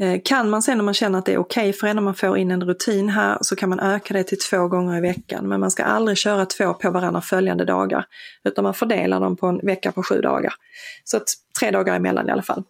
Eh, 0.00 0.20
kan 0.24 0.50
man 0.50 0.62
sen 0.62 0.80
om 0.80 0.84
man 0.84 0.94
känner 0.94 1.18
att 1.18 1.26
det 1.26 1.32
är 1.32 1.38
okej 1.38 1.68
okay 1.68 1.72
för 1.72 1.86
en, 1.86 1.98
om 1.98 2.04
man 2.04 2.14
får 2.14 2.38
in 2.38 2.50
en 2.50 2.64
rutin 2.64 3.08
här, 3.08 3.38
så 3.40 3.56
kan 3.56 3.68
man 3.68 3.80
öka 3.80 4.14
det 4.14 4.24
till 4.24 4.38
två 4.38 4.68
gånger 4.68 4.98
i 4.98 5.00
veckan. 5.00 5.48
Men 5.48 5.60
man 5.60 5.70
ska 5.70 5.84
aldrig 5.84 6.18
köra 6.18 6.46
två 6.46 6.74
på 6.74 6.90
varandra 6.90 7.20
följande 7.20 7.64
dagar, 7.64 8.06
utan 8.44 8.64
man 8.64 8.74
fördelar 8.74 9.20
dem 9.20 9.36
på 9.36 9.46
en 9.46 9.58
vecka 9.58 9.92
på 9.92 10.02
sju 10.02 10.20
dagar. 10.20 10.54
Så 11.04 11.16
att 11.16 11.28
tre 11.60 11.70
dagar 11.70 11.96
emellan 11.96 12.28
i 12.28 12.32
alla 12.32 12.42
fall. 12.42 12.62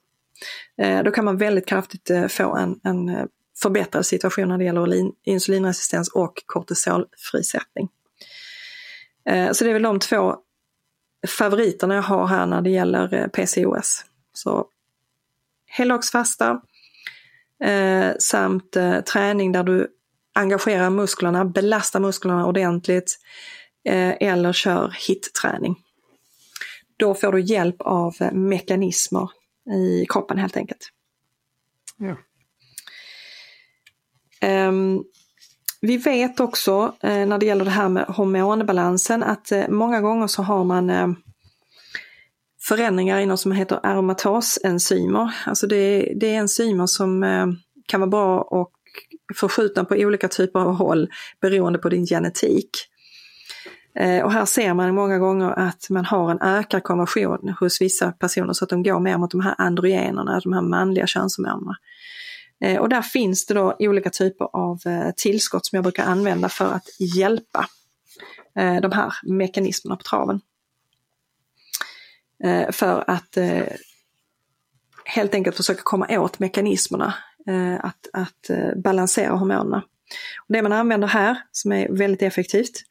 Eh, 0.78 1.02
då 1.02 1.10
kan 1.10 1.24
man 1.24 1.36
väldigt 1.36 1.66
kraftigt 1.66 2.10
eh, 2.10 2.26
få 2.26 2.56
en, 2.56 2.80
en 2.84 3.28
förbättrad 3.62 4.06
situation 4.06 4.48
när 4.48 4.58
det 4.58 4.64
gäller 4.64 5.10
insulinresistens 5.24 6.08
och 6.08 6.42
kortisolfrisättning. 6.46 7.88
Så 9.52 9.64
det 9.64 9.70
är 9.70 9.72
väl 9.72 9.82
de 9.82 9.98
två 9.98 10.36
favoriterna 11.26 11.94
jag 11.94 12.02
har 12.02 12.26
här 12.26 12.46
när 12.46 12.62
det 12.62 12.70
gäller 12.70 13.28
PCOS. 13.28 14.04
Så 14.32 14.66
heldagsfasta 15.66 16.60
eh, 17.64 18.12
samt 18.18 18.76
eh, 18.76 19.00
träning 19.00 19.52
där 19.52 19.62
du 19.62 19.88
engagerar 20.34 20.90
musklerna, 20.90 21.44
belastar 21.44 22.00
musklerna 22.00 22.46
ordentligt 22.46 23.18
eh, 23.88 24.14
eller 24.20 24.52
kör 24.52 24.94
hit-träning. 25.08 25.76
Då 26.96 27.14
får 27.14 27.32
du 27.32 27.40
hjälp 27.40 27.76
av 27.78 28.14
eh, 28.20 28.32
mekanismer 28.32 29.30
i 29.74 30.06
kroppen 30.08 30.38
helt 30.38 30.56
enkelt. 30.56 30.88
Ja. 31.96 32.16
Um, 34.68 35.04
vi 35.80 35.96
vet 35.96 36.40
också 36.40 36.94
eh, 37.00 37.26
när 37.26 37.38
det 37.38 37.46
gäller 37.46 37.64
det 37.64 37.70
här 37.70 37.88
med 37.88 38.04
hormonbalansen 38.04 39.22
att 39.22 39.52
eh, 39.52 39.68
många 39.68 40.00
gånger 40.00 40.26
så 40.26 40.42
har 40.42 40.64
man 40.64 40.90
eh, 40.90 41.08
förändringar 42.68 43.20
i 43.20 43.26
något 43.26 43.40
som 43.40 43.52
heter 43.52 43.80
aromatasenzymer. 43.82 45.34
Alltså 45.46 45.66
det, 45.66 46.12
det 46.16 46.34
är 46.34 46.38
enzymer 46.38 46.86
som 46.86 47.22
eh, 47.22 47.46
kan 47.86 48.00
vara 48.00 48.10
bra 48.10 48.40
och 48.40 48.72
förskjutna 49.34 49.84
på 49.84 49.94
olika 49.94 50.28
typer 50.28 50.60
av 50.60 50.74
håll 50.74 51.08
beroende 51.40 51.78
på 51.78 51.88
din 51.88 52.06
genetik. 52.06 52.70
Eh, 53.98 54.24
och 54.24 54.32
här 54.32 54.44
ser 54.44 54.74
man 54.74 54.94
många 54.94 55.18
gånger 55.18 55.50
att 55.50 55.86
man 55.90 56.04
har 56.04 56.30
en 56.30 56.40
ökad 56.40 56.82
konversion 56.82 57.54
hos 57.60 57.80
vissa 57.80 58.12
personer 58.12 58.52
så 58.52 58.64
att 58.64 58.70
de 58.70 58.82
går 58.82 59.00
mer 59.00 59.18
mot 59.18 59.30
de 59.30 59.40
här 59.40 59.54
androgenerna, 59.58 60.40
de 60.44 60.52
här 60.52 60.62
manliga 60.62 61.06
könshormonerna. 61.06 61.76
Eh, 62.60 62.80
och 62.80 62.88
där 62.88 63.02
finns 63.02 63.46
det 63.46 63.54
då 63.54 63.76
olika 63.78 64.10
typer 64.10 64.44
av 64.56 64.78
tillskott 65.16 65.66
som 65.66 65.76
jag 65.76 65.82
brukar 65.82 66.04
använda 66.04 66.48
för 66.48 66.72
att 66.72 66.86
hjälpa 67.16 67.66
de 68.82 68.92
här 68.92 69.12
mekanismerna 69.22 69.96
på 69.96 70.02
traven. 70.02 70.40
Eh, 72.44 72.70
för 72.70 73.04
att 73.06 73.36
eh, 73.36 73.66
helt 75.04 75.34
enkelt 75.34 75.56
försöka 75.56 75.80
komma 75.84 76.06
åt 76.10 76.38
mekanismerna, 76.38 77.14
eh, 77.46 77.74
att, 77.74 78.08
att 78.12 78.50
balansera 78.76 79.32
hormonerna. 79.32 79.82
Och 80.48 80.52
det 80.52 80.62
man 80.62 80.72
använder 80.72 81.08
här, 81.08 81.36
som 81.52 81.72
är 81.72 81.88
väldigt 81.88 82.22
effektivt, 82.22 82.82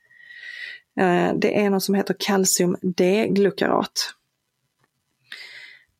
det 1.35 1.63
är 1.63 1.69
något 1.69 1.83
som 1.83 1.95
heter 1.95 2.15
kalcium 2.19 2.77
D-glukarat. 2.81 4.13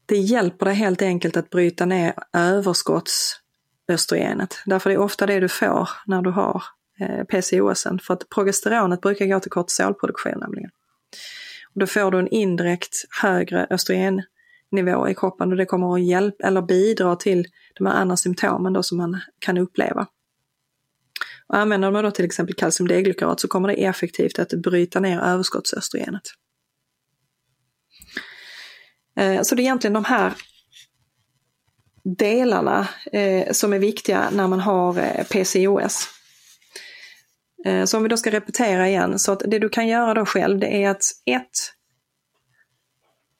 Det 0.05 0.17
hjälper 0.17 0.65
dig 0.65 0.75
helt 0.75 1.01
enkelt 1.01 1.37
att 1.37 1.49
bryta 1.49 1.85
ner 1.85 2.13
överskottsöstrogenet. 2.33 4.61
Därför 4.65 4.65
Därför 4.65 4.89
det 4.89 4.93
är 4.93 4.99
ofta 4.99 5.25
det 5.25 5.39
du 5.39 5.49
får 5.49 5.89
när 6.05 6.21
du 6.21 6.31
har 6.31 6.63
PCOS. 7.29 7.87
För 8.01 8.13
att 8.13 8.29
progesteronet 8.29 9.01
brukar 9.01 9.25
gå 9.25 9.39
till 9.39 9.51
kortisolproduktion 9.51 10.39
nämligen. 10.39 10.71
Då 11.75 11.88
får 11.88 12.12
du 12.12 12.19
en 12.19 12.27
indirekt 12.27 12.95
högre 13.21 13.67
östrogennivå 13.69 15.07
i 15.09 15.15
kroppen 15.15 15.51
och 15.51 15.57
det 15.57 15.65
kommer 15.65 15.93
att 15.93 16.03
hjälpa 16.03 16.47
eller 16.47 16.62
bidra 16.62 17.15
till 17.15 17.47
de 17.73 17.86
här 17.86 17.93
andra 17.93 18.17
symptomen 18.17 18.73
då 18.73 18.83
som 18.83 18.97
man 18.97 19.21
kan 19.39 19.57
uppleva. 19.57 20.07
Och 21.47 21.57
använder 21.57 21.91
man 21.91 22.03
då 22.03 22.12
till 22.12 22.25
exempel 22.25 22.55
kalcium 22.55 22.88
D-glukarat 22.88 23.39
så 23.39 23.47
kommer 23.47 23.67
det 23.67 23.86
effektivt 23.86 24.39
att 24.39 24.53
bryta 24.53 24.99
ner 24.99 25.19
överskottsöstrogenet. 25.19 26.23
Eh, 29.15 29.41
så 29.41 29.55
det 29.55 29.62
är 29.62 29.63
egentligen 29.63 29.93
de 29.93 30.05
här 30.05 30.33
delarna 32.03 32.88
eh, 33.12 33.51
som 33.51 33.73
är 33.73 33.79
viktiga 33.79 34.29
när 34.31 34.47
man 34.47 34.59
har 34.59 34.97
eh, 34.99 35.23
PCOS. 35.23 36.09
Eh, 37.65 37.86
så 37.86 37.97
om 37.97 38.04
vi 38.04 38.10
då 38.10 38.17
ska 38.17 38.32
repetera 38.32 38.89
igen, 38.89 39.19
så 39.19 39.32
att 39.32 39.39
det 39.45 39.60
du 39.60 39.69
kan 39.69 39.88
göra 39.88 40.13
då 40.13 40.26
själv 40.26 40.60
det 40.60 40.84
är 40.84 40.89
att 40.89 41.04
1. 41.26 41.43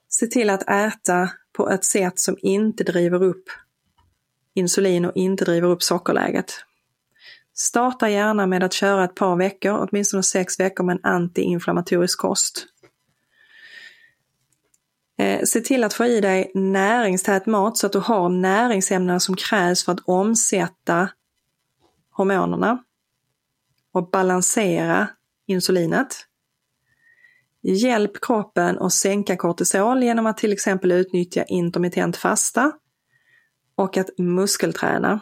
Se 0.10 0.28
till 0.28 0.50
att 0.50 0.70
äta 0.70 1.30
på 1.54 1.70
ett 1.70 1.86
sätt 1.86 2.20
som 2.20 2.38
inte 2.42 2.84
driver 2.84 3.24
upp 3.24 3.46
insulin 4.54 5.06
och 5.06 5.16
inte 5.16 5.46
driver 5.46 5.70
upp 5.70 5.84
sockerläget. 5.84 6.54
Starta 7.56 8.10
gärna 8.10 8.46
med 8.46 8.64
att 8.64 8.74
köra 8.74 9.04
ett 9.04 9.16
par 9.16 9.36
veckor, 9.36 9.88
åtminstone 9.90 10.24
sex 10.24 10.60
veckor 10.60 10.84
med 10.84 10.96
en 10.96 11.06
antiinflammatorisk 11.12 12.20
kost. 12.20 12.66
Eh, 15.18 15.44
se 15.44 15.62
till 15.62 15.84
att 15.84 15.94
få 15.94 16.06
i 16.06 16.22
dig 16.22 16.52
näringstät 16.54 17.46
mat 17.46 17.78
så 17.78 17.86
att 17.86 17.94
du 17.94 18.00
har 18.00 18.30
näringsämnena 18.30 19.20
som 19.20 19.36
krävs 19.36 19.86
för 19.86 19.92
att 19.92 20.04
omsätta 20.06 21.10
hormonerna 22.12 22.84
och 23.94 24.10
balansera 24.10 25.08
insulinet. 25.46 26.28
Hjälp 27.62 28.22
kroppen 28.22 28.80
att 28.80 28.94
sänka 28.94 29.38
kortisol 29.38 30.04
genom 30.04 30.26
att 30.26 30.38
till 30.38 30.54
exempel 30.54 30.92
utnyttja 30.92 31.44
intermittent 31.44 32.18
fasta 32.18 32.72
och 33.76 33.98
att 33.98 34.18
muskelträna. 34.18 35.20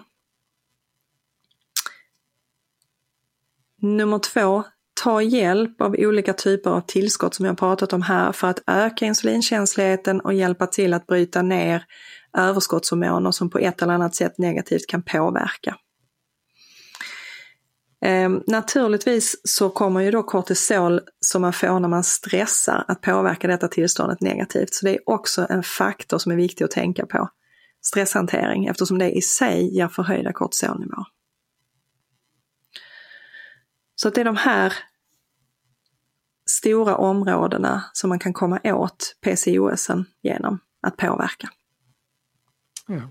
Nummer 3.81 4.19
två, 4.19 4.63
ta 5.03 5.21
hjälp 5.21 5.81
av 5.81 5.95
olika 5.97 6.33
typer 6.33 6.69
av 6.69 6.81
tillskott 6.81 7.33
som 7.33 7.45
jag 7.45 7.57
pratat 7.57 7.93
om 7.93 8.01
här 8.01 8.31
för 8.31 8.47
att 8.47 8.63
öka 8.67 9.05
insulinkänsligheten 9.05 10.21
och 10.21 10.33
hjälpa 10.33 10.67
till 10.67 10.93
att 10.93 11.07
bryta 11.07 11.41
ner 11.41 11.85
överskottshormoner 12.37 13.31
som 13.31 13.49
på 13.49 13.57
ett 13.57 13.81
eller 13.81 13.93
annat 13.93 14.15
sätt 14.15 14.37
negativt 14.37 14.87
kan 14.87 15.03
påverka. 15.03 15.77
Eh, 18.01 18.29
naturligtvis 18.47 19.41
så 19.43 19.69
kommer 19.69 20.01
ju 20.01 20.11
då 20.11 20.23
kortisol 20.23 21.01
som 21.19 21.41
man 21.41 21.53
får 21.53 21.79
när 21.79 21.89
man 21.89 22.03
stressar 22.03 22.85
att 22.87 23.01
påverka 23.01 23.47
detta 23.47 23.67
tillståndet 23.67 24.21
negativt. 24.21 24.73
Så 24.73 24.85
det 24.85 24.91
är 24.95 25.09
också 25.09 25.47
en 25.49 25.63
faktor 25.63 26.17
som 26.17 26.31
är 26.31 26.35
viktig 26.35 26.65
att 26.65 26.71
tänka 26.71 27.05
på. 27.05 27.29
Stresshantering 27.81 28.65
eftersom 28.65 28.99
det 28.99 29.11
i 29.11 29.21
sig 29.21 29.75
ger 29.75 29.87
förhöjda 29.87 30.33
kortisolnivåer. 30.33 31.05
Så 33.95 34.09
det 34.09 34.21
är 34.21 34.25
de 34.25 34.35
här 34.35 34.73
stora 36.49 36.95
områdena 36.95 37.83
som 37.93 38.09
man 38.09 38.19
kan 38.19 38.33
komma 38.33 38.59
åt 38.63 39.15
PCOS 39.21 39.87
genom 40.21 40.59
att 40.81 40.97
påverka. 40.97 41.49
Ja. 42.87 43.01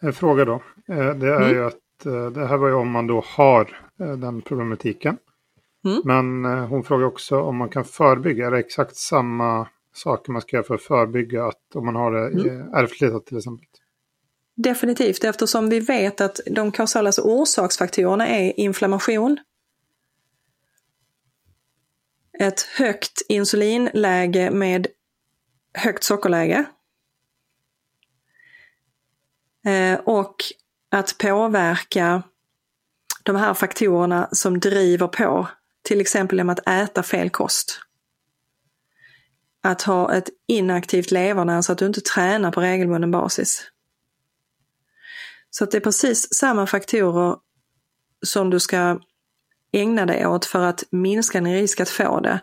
En 0.00 0.12
fråga 0.12 0.44
då. 0.44 0.62
Eh, 0.88 1.14
det 1.14 1.28
är 1.28 1.36
mm. 1.36 1.50
ju 1.50 1.64
att 1.64 2.06
eh, 2.06 2.26
det 2.26 2.46
här 2.46 2.56
var 2.56 2.68
ju 2.68 2.74
om 2.74 2.90
man 2.90 3.06
då 3.06 3.24
har 3.26 3.78
den 4.02 4.42
problematiken. 4.42 5.18
Mm. 5.84 6.02
Men 6.04 6.44
hon 6.64 6.84
frågar 6.84 7.06
också 7.06 7.40
om 7.40 7.56
man 7.56 7.68
kan 7.68 7.84
förebygga. 7.84 8.46
Är 8.46 8.50
det 8.50 8.58
exakt 8.58 8.96
samma 8.96 9.68
saker 9.94 10.32
man 10.32 10.42
ska 10.42 10.56
göra 10.56 10.66
för 10.66 10.74
att 10.74 10.82
förebygga 10.82 11.44
att 11.44 11.74
om 11.74 11.84
man 11.84 11.96
har 11.96 12.12
det 12.12 12.50
mm. 12.50 12.74
ärftligt 12.74 13.26
till 13.26 13.36
exempel? 13.36 13.66
Definitivt, 14.54 15.24
eftersom 15.24 15.68
vi 15.68 15.80
vet 15.80 16.20
att 16.20 16.40
de 16.50 16.72
kausala 16.72 17.08
alltså 17.08 17.22
orsaksfaktorerna 17.22 18.28
är 18.28 18.60
inflammation, 18.60 19.38
ett 22.38 22.60
högt 22.62 23.22
insulinläge 23.28 24.50
med 24.50 24.86
högt 25.74 26.04
sockerläge. 26.04 26.64
Eh, 29.64 30.00
och 30.00 30.36
att 30.90 31.18
påverka 31.18 32.22
de 33.22 33.36
här 33.36 33.54
faktorerna 33.54 34.28
som 34.32 34.60
driver 34.60 35.08
på, 35.08 35.48
till 35.82 36.00
exempel 36.00 36.38
genom 36.38 36.50
att 36.50 36.68
äta 36.68 37.02
fel 37.02 37.30
kost. 37.30 37.80
Att 39.62 39.82
ha 39.82 40.14
ett 40.14 40.28
inaktivt 40.46 41.10
leverne, 41.10 41.62
så 41.62 41.72
att 41.72 41.78
du 41.78 41.86
inte 41.86 42.00
tränar 42.00 42.52
på 42.52 42.60
regelbunden 42.60 43.10
basis. 43.10 43.62
Så 45.50 45.64
att 45.64 45.70
det 45.70 45.76
är 45.76 45.80
precis 45.80 46.34
samma 46.34 46.66
faktorer 46.66 47.36
som 48.26 48.50
du 48.50 48.60
ska 48.60 49.00
ägna 49.72 50.06
dig 50.06 50.26
åt 50.26 50.44
för 50.44 50.62
att 50.64 50.84
minska 50.90 51.40
din 51.40 51.54
risk 51.54 51.80
att 51.80 51.88
få 51.88 52.20
det, 52.20 52.40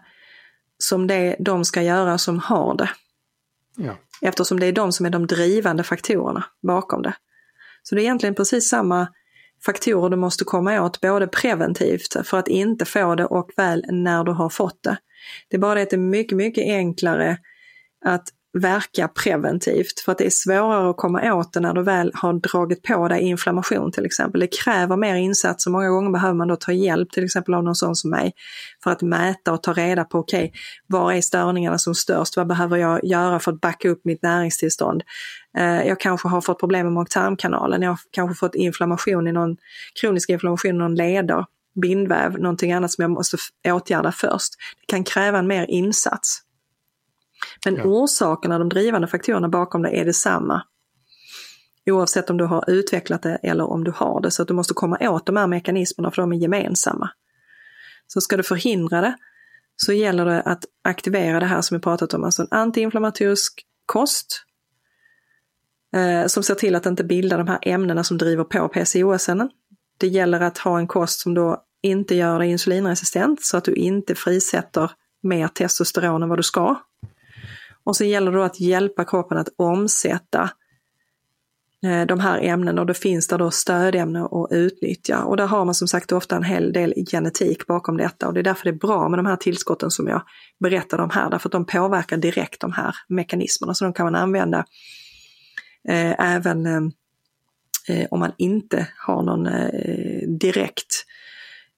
som 0.78 1.08
det 1.08 1.36
de 1.40 1.66
ska 1.66 1.82
göra 1.82 2.18
som 2.18 2.40
har 2.40 2.76
det. 2.76 2.90
Ja. 3.76 3.98
Eftersom 4.22 4.60
det 4.60 4.66
är 4.66 4.72
de 4.72 4.92
som 4.92 5.06
är 5.06 5.10
de 5.10 5.28
drivande 5.28 5.84
faktorerna 5.84 6.46
bakom 6.62 7.02
det. 7.02 7.14
Så 7.84 7.96
det 7.96 8.02
är 8.02 8.04
egentligen 8.04 8.36
precis 8.36 8.70
samma 8.70 9.08
faktorer 9.66 10.10
du 10.10 10.18
måste 10.18 10.44
komma 10.44 10.82
åt, 10.82 11.02
både 11.02 11.28
preventivt 11.28 12.28
för 12.28 12.38
att 12.38 12.48
inte 12.48 12.86
få 12.86 13.16
det 13.16 13.26
och 13.26 13.52
väl 13.58 13.86
när 13.90 14.24
du 14.24 14.32
har 14.32 14.50
fått 14.50 14.84
det. 14.84 14.98
Det 15.50 15.58
är 15.58 15.62
bara 15.62 15.76
det 15.76 15.82
att 15.82 15.90
det 15.90 15.96
är 15.96 15.98
mycket, 15.98 16.38
mycket 16.38 16.64
enklare 16.64 17.38
att 18.06 18.30
verka 18.54 19.08
preventivt 19.08 20.00
för 20.06 20.12
att 20.12 20.18
det 20.18 20.26
är 20.26 20.30
svårare 20.30 20.90
att 20.90 20.98
komma 20.98 21.34
åt 21.34 21.54
det 21.54 21.60
när 21.60 21.74
du 21.74 21.84
väl 21.84 22.12
har 22.14 22.34
dragit 22.34 22.84
på 22.84 23.08
dig 23.08 23.22
inflammation 23.22 23.92
till 23.92 24.06
exempel. 24.06 24.42
Det 24.42 24.48
kräver 24.64 24.98
mer 24.98 25.16
insatser. 25.16 25.72
Många 25.72 25.90
gånger 25.90 26.12
behöver 26.12 26.34
man 26.34 26.48
då 26.48 26.56
ta 26.56 26.72
hjälp 26.72 27.12
till 27.12 27.24
exempel 27.24 27.54
av 27.54 27.64
någon 27.64 27.76
sån 27.76 27.96
som 27.96 28.10
mig 28.10 28.34
för 28.84 28.92
att 28.92 29.02
mäta 29.02 29.54
och 29.54 29.64
ta 29.64 29.74
reda 29.74 30.04
på 30.04 30.20
okej, 30.20 30.46
okay, 30.46 30.52
var 30.88 31.14
är 31.14 31.22
störningarna 31.22 31.78
som 31.78 31.96
störst? 31.96 32.38
Vad 32.38 32.48
behöver 32.48 32.78
jag 32.78 33.04
göra 33.04 33.40
för 33.40 33.52
att 33.52 33.62
backa 33.62 33.90
upp 33.90 34.02
mitt 34.06 34.24
näringstillstånd? 34.24 35.04
Eh, 35.58 35.88
jag 35.88 36.00
kanske 36.00 36.28
har 36.28 36.42
fått 36.42 36.60
problem 36.60 36.86
med 36.86 36.94
mag-tarmkanalen. 36.94 37.82
Jag 37.82 37.90
har 37.90 38.00
kanske 38.12 38.36
fått 38.36 38.56
inflammation 38.56 39.28
i 39.28 39.32
någon 39.32 39.58
kronisk 40.02 40.30
inflammation 40.30 40.76
i 40.76 40.78
någon 40.78 40.96
leder 40.96 41.46
bindväv, 41.82 42.40
någonting 42.40 42.72
annat 42.72 42.92
som 42.92 43.02
jag 43.02 43.12
måste 43.12 43.38
åtgärda 43.68 44.12
först. 44.12 44.54
Det 44.80 44.86
kan 44.88 45.04
kräva 45.04 45.40
en 45.40 45.48
mer 45.48 45.66
insats. 45.70 46.42
Men 47.66 47.76
ja. 47.76 47.84
orsakerna, 47.84 48.60
de 48.60 48.70
drivande 48.70 49.08
faktorerna 49.08 49.50
bakom 49.50 49.82
det 49.82 49.90
är 49.90 50.06
detsamma. 50.06 50.64
Oavsett 51.92 52.30
om 52.30 52.38
du 52.38 52.46
har 52.46 52.70
utvecklat 52.70 53.22
det 53.22 53.36
eller 53.36 53.64
om 53.64 53.84
du 53.84 53.92
har 53.92 54.22
det. 54.22 54.32
Så 54.32 54.42
att 54.42 54.48
du 54.48 54.54
måste 54.54 54.74
komma 54.74 54.98
åt 55.02 55.26
de 55.26 55.38
här 55.38 55.48
mekanismerna 55.48 56.12
för 56.12 56.22
de 56.22 56.34
är 56.34 56.38
gemensamma. 56.38 57.10
Så 58.08 58.22
ska 58.22 58.38
du 58.38 58.44
förhindra 58.44 59.02
det 59.02 59.16
så 59.76 59.94
gäller 59.94 60.26
det 60.26 60.42
att 60.42 60.66
aktivera 60.84 61.40
det 61.40 61.46
här 61.46 61.62
som 61.62 61.78
vi 61.78 61.82
pratat 61.82 62.14
om, 62.14 62.24
alltså 62.24 62.42
en 62.42 62.48
antiinflammatorisk 62.52 63.66
kost 63.86 64.46
eh, 65.96 66.28
som 66.28 66.44
ser 66.44 66.56
till 66.56 66.76
att 66.76 66.86
inte 66.86 67.04
bilda 67.04 67.38
de 67.38 67.48
här 67.48 67.60
ämnena 67.62 68.04
som 68.04 68.18
driver 68.18 68.44
på 68.44 68.70
PCOS. 68.70 69.30
-en. 69.30 69.50
Det 70.00 70.08
gäller 70.08 70.42
att 70.42 70.58
ha 70.58 70.80
en 70.80 70.88
kost 70.88 71.20
som 71.20 71.34
då 71.34 71.64
inte 71.82 72.16
gör 72.16 72.40
dig 72.40 72.50
insulinresistent 72.50 73.46
så 73.46 73.58
att 73.58 73.64
du 73.64 73.74
inte 73.74 74.16
frisätter 74.16 74.92
mer 75.24 75.48
testosteron 75.48 76.24
än 76.24 76.30
vad 76.30 76.40
du 76.40 76.44
ska. 76.44 76.76
Och 77.84 77.96
så 77.96 78.04
gäller 78.04 78.32
det 78.32 78.38
då 78.38 78.44
att 78.44 78.60
hjälpa 78.60 79.06
kroppen 79.06 79.38
att 79.38 79.50
omsätta 79.56 80.50
eh, 81.84 82.06
de 82.06 82.20
här 82.20 82.40
ämnena 82.40 82.82
och 82.82 82.88
då 82.88 82.94
finns 82.94 83.28
det 83.28 83.38
då 83.38 83.52
stödämnen 83.52 84.24
att 84.24 84.48
utnyttja. 84.52 85.24
Och 85.24 85.38
där 85.38 85.48
har 85.48 85.66
man 85.66 85.76
som 85.76 85.88
sagt 85.88 86.12
ofta 86.12 86.36
en 86.36 86.44
hel 86.44 86.74
del 86.74 86.94
genetik 87.12 87.68
bakom 87.68 87.98
detta 87.98 88.28
och 88.28 88.34
det 88.34 88.40
är 88.40 88.44
därför 88.44 88.64
det 88.64 88.70
är 88.70 88.88
bra 88.88 89.10
med 89.10 89.20
de 89.20 89.26
här 89.26 89.36
tillskotten 89.36 89.92
som 89.92 90.08
jag 90.08 90.22
berättade 90.60 91.04
om 91.04 91.10
här, 91.10 91.30
därför 91.30 91.50
att 91.50 91.52
de 91.52 91.66
påverkar 91.66 92.18
direkt 92.18 92.62
de 92.62 92.72
här 92.72 92.96
mekanismerna. 93.08 93.74
Så 93.74 93.84
de 93.84 93.94
kan 93.94 94.06
man 94.06 94.16
använda 94.16 94.66
eh, 95.90 96.36
även 96.36 96.66
eh, 96.66 96.82
eh 97.90 98.08
om 98.12 98.20
man 98.20 98.32
inte 98.38 98.88
har 98.98 99.24
någon 99.24 99.48
eh, 99.48 100.28
direkt 100.28 101.06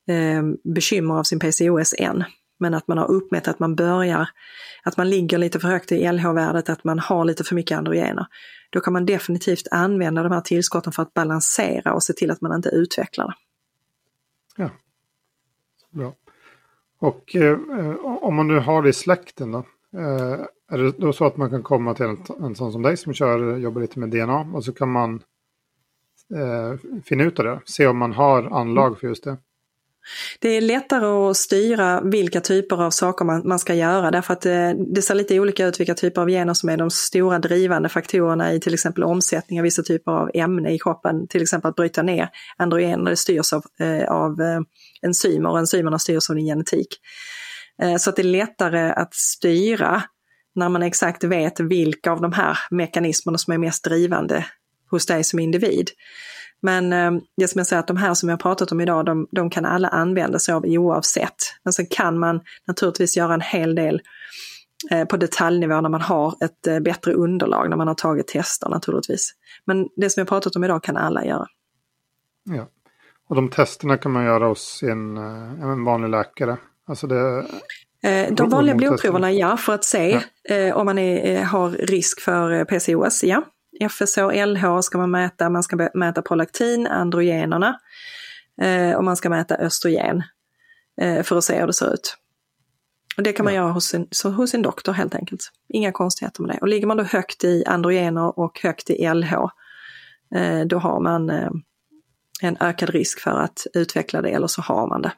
eh, 0.07 0.43
bekymmer 0.73 1.13
av 1.13 1.23
sin 1.23 1.39
PCOS 1.39 1.95
än 1.97 2.23
men 2.61 2.73
att 2.73 2.87
man 2.87 2.97
har 2.97 3.11
uppmätt 3.11 3.47
att 3.47 3.59
man 3.59 3.75
börjar, 3.75 4.29
att 4.83 4.97
man 4.97 5.09
ligger 5.09 5.37
lite 5.37 5.59
för 5.59 5.67
högt 5.67 5.91
i 5.91 6.11
LH-värdet, 6.11 6.69
att 6.69 6.83
man 6.83 6.99
har 6.99 7.25
lite 7.25 7.43
för 7.43 7.55
mycket 7.55 7.77
androgener. 7.77 8.25
Då 8.69 8.79
kan 8.79 8.93
man 8.93 9.05
definitivt 9.05 9.67
använda 9.71 10.23
de 10.23 10.31
här 10.31 10.41
tillskotten 10.41 10.93
för 10.93 11.03
att 11.03 11.13
balansera 11.13 11.93
och 11.93 12.03
se 12.03 12.13
till 12.13 12.31
att 12.31 12.41
man 12.41 12.55
inte 12.55 12.69
utvecklar 12.69 13.27
det. 13.27 13.33
Ja, 14.63 14.69
bra. 15.89 16.13
Och 16.99 17.35
eh, 17.35 17.57
om 18.05 18.35
man 18.35 18.47
nu 18.47 18.59
har 18.59 18.83
det 18.83 18.89
i 18.89 18.93
släkten 18.93 19.51
då? 19.51 19.65
Eh, 19.97 20.45
är 20.71 20.77
det 20.77 20.91
då 20.91 21.13
så 21.13 21.25
att 21.25 21.37
man 21.37 21.49
kan 21.49 21.63
komma 21.63 21.93
till 21.93 22.05
en, 22.05 22.17
en 22.39 22.55
sån 22.55 22.71
som 22.71 22.81
dig 22.81 22.97
som 22.97 23.13
kör, 23.13 23.57
jobbar 23.57 23.81
lite 23.81 23.99
med 23.99 24.09
DNA 24.09 24.39
och 24.53 24.65
så 24.65 24.73
kan 24.73 24.91
man 24.91 25.23
eh, 26.35 26.79
finna 27.03 27.23
ut 27.23 27.39
av 27.39 27.45
det, 27.45 27.59
se 27.65 27.87
om 27.87 27.97
man 27.97 28.13
har 28.13 28.43
anlag 28.43 28.99
för 28.99 29.07
just 29.07 29.23
det? 29.23 29.37
Det 30.39 30.49
är 30.49 30.61
lättare 30.61 31.05
att 31.05 31.37
styra 31.37 32.01
vilka 32.01 32.41
typer 32.41 32.83
av 32.83 32.91
saker 32.91 33.25
man, 33.25 33.47
man 33.47 33.59
ska 33.59 33.73
göra 33.73 34.11
därför 34.11 34.33
att 34.33 34.41
det, 34.41 34.75
det, 34.93 35.01
ser 35.01 35.15
lite 35.15 35.39
olika 35.39 35.65
ut 35.65 35.79
vilka 35.79 35.93
typer 35.93 36.21
av 36.21 36.27
gener 36.29 36.53
som 36.53 36.69
är 36.69 36.77
de 36.77 36.91
stora 36.91 37.39
drivande 37.39 37.89
faktorerna 37.89 38.53
i 38.53 38.59
till 38.59 38.73
exempel 38.73 39.03
omsättning 39.03 39.59
av 39.59 39.63
vissa 39.63 39.83
typer 39.83 40.11
av 40.11 40.31
ämne 40.33 40.73
i 40.73 40.79
kroppen. 40.79 41.27
Till 41.27 41.41
exempel 41.41 41.69
att 41.69 41.75
bryta 41.75 42.01
ner 42.03 42.29
androgener, 42.57 43.09
det 43.09 43.17
styrs 43.17 43.53
av, 43.53 43.63
eh, 43.79 44.11
av 44.11 44.41
eh, 44.41 44.59
enzymer 45.01 45.49
och 45.49 45.59
enzymerna 45.59 45.99
styrs 45.99 46.29
av 46.29 46.35
din 46.35 46.45
genetik. 46.45 46.87
Eh, 47.81 47.95
så 47.97 48.09
att 48.09 48.15
det 48.15 48.21
är 48.21 48.23
lättare 48.23 48.91
att 48.91 49.13
styra 49.13 50.03
när 50.55 50.69
man 50.69 50.83
exakt 50.83 51.23
vet 51.23 51.59
vilka 51.59 52.11
av 52.11 52.21
de 52.21 52.33
här 52.33 52.57
mekanismerna 52.71 53.37
som 53.37 53.53
är 53.53 53.57
mest 53.57 53.83
drivande 53.83 54.45
hos 54.91 55.05
dig 55.05 55.23
som 55.23 55.39
individ. 55.39 55.89
Men 56.61 56.93
eh, 56.93 57.21
det 57.37 57.47
som 57.47 57.59
jag 57.59 57.67
säger 57.67 57.79
att 57.79 57.87
de 57.87 57.97
här 57.97 58.13
som 58.13 58.29
jag 58.29 58.39
pratat 58.39 58.71
om 58.71 58.81
idag, 58.81 59.05
de, 59.05 59.27
de, 59.31 59.49
kan 59.49 59.65
alla 59.65 59.87
använda 59.87 60.39
sig 60.39 60.53
av 60.53 60.65
oavsett. 60.65 61.35
Men 61.63 61.73
sen 61.73 61.85
kan 61.85 62.19
man 62.19 62.41
naturligtvis 62.67 63.17
göra 63.17 63.33
en 63.33 63.41
hel 63.41 63.75
del 63.75 64.01
eh, 64.91 65.05
på 65.05 65.17
detaljnivå 65.17 65.81
när 65.81 65.89
man 65.89 66.01
har 66.01 66.35
ett 66.43 66.67
eh, 66.67 66.79
bättre 66.79 67.13
underlag, 67.13 67.69
när 67.69 67.77
man 67.77 67.87
har 67.87 67.95
tagit 67.95 68.27
tester 68.27 68.69
naturligtvis. 68.69 69.31
Men 69.65 69.89
det 69.95 70.09
som 70.09 70.21
jag 70.21 70.27
pratat 70.27 70.55
om 70.55 70.63
idag 70.63 70.83
kan 70.83 70.97
alla 70.97 71.25
göra. 71.25 71.47
Ja, 72.43 72.67
och 73.29 73.35
de 73.35 73.49
testerna 73.49 73.97
kan 73.97 74.11
man 74.11 74.25
göra 74.25 74.47
hos 74.47 74.83
en, 74.83 75.17
en 75.17 75.83
vanlig 75.83 76.09
läkare? 76.09 76.57
Alltså 76.87 77.07
det... 77.07 77.45
De 78.31 78.49
vanliga 78.49 78.75
blodproverna, 78.75 79.31
ja, 79.31 79.57
för 79.57 79.73
att 79.73 79.83
se 79.83 80.21
ja. 80.43 80.75
om 80.75 80.85
man 80.85 80.97
är, 80.97 81.43
har 81.43 81.69
risk 81.69 82.21
för 82.21 82.65
PCOS, 82.65 83.23
ja. 83.23 83.43
FSH, 83.89 84.45
LH 84.45 84.81
ska 84.81 84.97
man 84.97 85.11
mäta, 85.11 85.49
man 85.49 85.63
ska 85.63 85.89
mäta 85.93 86.21
prolaktin, 86.21 86.87
androgenerna 86.87 87.79
eh, 88.61 88.93
och 88.93 89.03
man 89.03 89.15
ska 89.15 89.29
mäta 89.29 89.55
östrogen 89.55 90.23
eh, 91.01 91.23
för 91.23 91.37
att 91.37 91.43
se 91.43 91.59
hur 91.59 91.67
det 91.67 91.73
ser 91.73 91.93
ut. 91.93 92.17
Och 93.17 93.23
det 93.23 93.33
kan 93.33 93.43
man 93.43 93.53
ja. 93.53 93.61
göra 93.61 93.71
hos 93.71 93.85
sin, 93.85 94.07
hos 94.23 94.51
sin 94.51 94.61
doktor 94.61 94.93
helt 94.93 95.15
enkelt. 95.15 95.51
Inga 95.69 95.91
konstigheter 95.91 96.41
med 96.41 96.55
det. 96.55 96.59
Och 96.61 96.67
ligger 96.67 96.87
man 96.87 96.97
då 96.97 97.03
högt 97.03 97.43
i 97.43 97.63
androgener 97.65 98.39
och 98.39 98.59
högt 98.63 98.89
i 98.89 99.13
LH, 99.13 99.33
eh, 100.35 100.61
då 100.65 100.77
har 100.77 100.99
man 100.99 101.29
en 102.41 102.57
ökad 102.59 102.89
risk 102.89 103.19
för 103.19 103.31
att 103.31 103.67
utveckla 103.73 104.21
det 104.21 104.29
eller 104.29 104.47
så 104.47 104.61
har 104.61 104.87
man 104.87 105.01
det. 105.01 105.13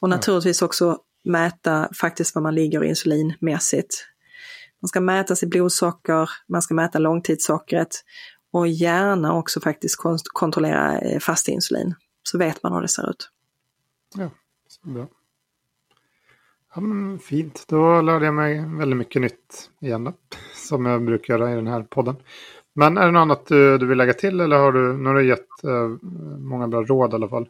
Och 0.00 0.08
naturligtvis 0.08 0.62
också 0.62 0.98
mäta 1.24 1.88
faktiskt 2.00 2.34
var 2.34 2.42
man 2.42 2.54
ligger 2.54 2.84
insulinmässigt. 2.84 4.06
Man 4.82 4.88
ska 4.88 5.00
mäta 5.00 5.36
sitt 5.36 5.50
blodsocker, 5.50 6.30
man 6.48 6.62
ska 6.62 6.74
mäta 6.74 6.98
långtidssockret 6.98 8.04
och 8.52 8.68
gärna 8.68 9.34
också 9.34 9.60
faktiskt 9.60 9.96
kontrollera 10.32 10.98
eh, 10.98 11.18
fast 11.18 11.48
insulin. 11.48 11.94
Så 12.22 12.38
vet 12.38 12.62
man 12.62 12.72
hur 12.72 12.80
det 12.80 12.88
ser 12.88 13.10
ut. 13.10 13.30
Ja, 14.14 14.30
så 14.68 14.88
bra. 14.88 15.08
Ja, 16.74 16.80
men 16.80 17.18
fint, 17.18 17.64
då 17.68 18.00
lärde 18.00 18.24
jag 18.24 18.34
mig 18.34 18.64
väldigt 18.78 18.96
mycket 18.96 19.22
nytt 19.22 19.70
igen 19.80 20.04
då, 20.04 20.12
som 20.68 20.86
jag 20.86 21.04
brukar 21.04 21.38
göra 21.38 21.52
i 21.52 21.54
den 21.54 21.66
här 21.66 21.82
podden. 21.82 22.16
Men 22.74 22.98
är 22.98 23.06
det 23.06 23.12
något 23.12 23.20
annat 23.20 23.46
du, 23.46 23.78
du 23.78 23.86
vill 23.86 23.98
lägga 23.98 24.12
till 24.12 24.40
eller 24.40 24.56
har 24.56 24.72
du, 24.72 24.96
nu 24.96 25.08
har 25.08 25.14
du 25.14 25.26
gett 25.26 25.64
eh, 25.64 25.88
många 26.38 26.68
bra 26.68 26.82
råd 26.82 27.12
i 27.12 27.14
alla 27.14 27.28
fall? 27.28 27.48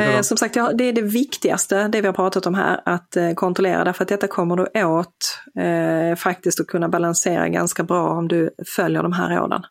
Eh, 0.00 0.20
som 0.20 0.36
sagt, 0.36 0.54
det 0.54 0.84
är 0.84 0.92
det 0.92 1.02
viktigaste, 1.02 1.88
det 1.88 2.00
vi 2.00 2.06
har 2.06 2.14
pratat 2.14 2.46
om 2.46 2.54
här, 2.54 2.80
att 2.84 3.16
eh, 3.16 3.32
kontrollera. 3.32 3.84
Därför 3.84 4.04
att 4.04 4.08
detta 4.08 4.28
kommer 4.28 4.56
du 4.56 4.84
åt 4.84 5.40
eh, 5.54 6.16
faktiskt 6.16 6.60
att 6.60 6.66
kunna 6.66 6.88
balansera 6.88 7.48
ganska 7.48 7.82
bra 7.82 8.10
om 8.10 8.28
du 8.28 8.50
följer 8.76 9.02
de 9.02 9.12
här 9.12 9.36
råden. 9.36 9.62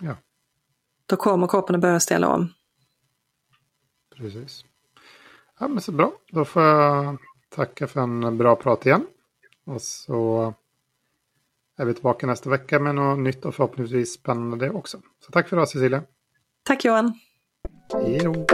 Ja. 0.00 0.16
Då 1.06 1.16
kommer 1.16 1.46
kroppen 1.46 1.74
att 1.74 1.80
börja 1.80 2.00
ställa 2.00 2.28
om. 2.28 2.52
Precis. 4.16 4.64
Ja, 5.60 5.68
men 5.68 5.80
så 5.80 5.92
bra. 5.92 6.12
Då 6.32 6.44
får 6.44 6.62
jag 6.62 7.18
tacka 7.48 7.86
för 7.86 8.00
en 8.00 8.38
bra 8.38 8.56
prat 8.56 8.86
igen. 8.86 9.06
Och 9.66 9.82
så 9.82 10.54
är 11.78 11.84
vi 11.84 11.94
tillbaka 11.94 12.26
nästa 12.26 12.50
vecka 12.50 12.78
med 12.78 12.94
något 12.94 13.18
nytt 13.18 13.44
och 13.44 13.54
förhoppningsvis 13.54 14.14
spännande 14.14 14.66
det 14.66 14.70
också. 14.70 14.98
Så 15.20 15.32
tack 15.32 15.48
för 15.48 15.56
idag 15.56 15.68
Cecilia. 15.68 16.02
Tack 16.62 16.84
Johan. 16.84 17.12
Hej 17.94 18.20
då. 18.24 18.46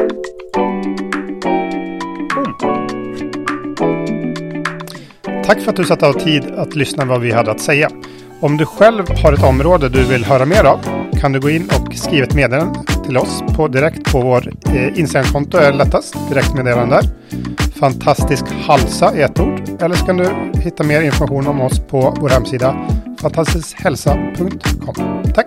tack 5.49 5.61
för 5.61 5.71
att 5.71 5.77
du 5.77 5.85
satte 5.85 6.07
av 6.07 6.13
tid 6.13 6.45
att 6.57 6.75
lyssna 6.75 7.05
vad 7.05 7.21
vi 7.21 7.33
hade 7.33 7.51
att 7.51 7.61
säga. 7.61 7.91
Om 8.41 8.57
du 8.57 8.67
själv 8.67 9.05
har 9.23 9.33
ett 9.33 9.43
område 9.43 9.89
du 9.89 10.05
vill 10.05 10.25
höra 10.25 10.45
mer 10.45 10.65
av 10.65 10.79
kan 11.21 11.33
du 11.33 11.41
gå 11.41 11.51
in 11.51 11.71
och 11.81 11.95
skriva 11.95 12.27
ett 12.27 12.35
meddelande 12.35 12.81
till 13.07 13.17
oss 13.17 13.43
på 13.57 13.69
direkt 13.69 14.13
på 14.13 14.21
vår 14.21 14.53
eh, 14.67 14.99
Instagramkonto 14.99 15.59
är 15.59 15.73
lättast. 15.73 16.17
Direktmeddelande 16.29 16.97
där. 16.97 17.05
Fantastisk 17.81 18.45
halsa 18.67 19.13
är 19.15 19.25
ett 19.25 19.41
ord. 19.41 19.83
Eller 19.83 19.95
så 19.95 20.07
kan 20.07 20.17
du 20.17 20.29
hitta 20.61 20.85
mer 20.85 21.03
information 21.03 21.47
om 21.47 21.61
oss 21.61 21.81
på 21.81 22.15
vår 22.21 22.29
hemsida 22.29 22.89
fantastiskhälsa.com. 23.21 25.23
Tack! 25.35 25.47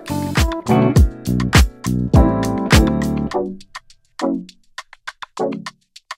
Thank 4.22 4.50
you. 5.40 5.81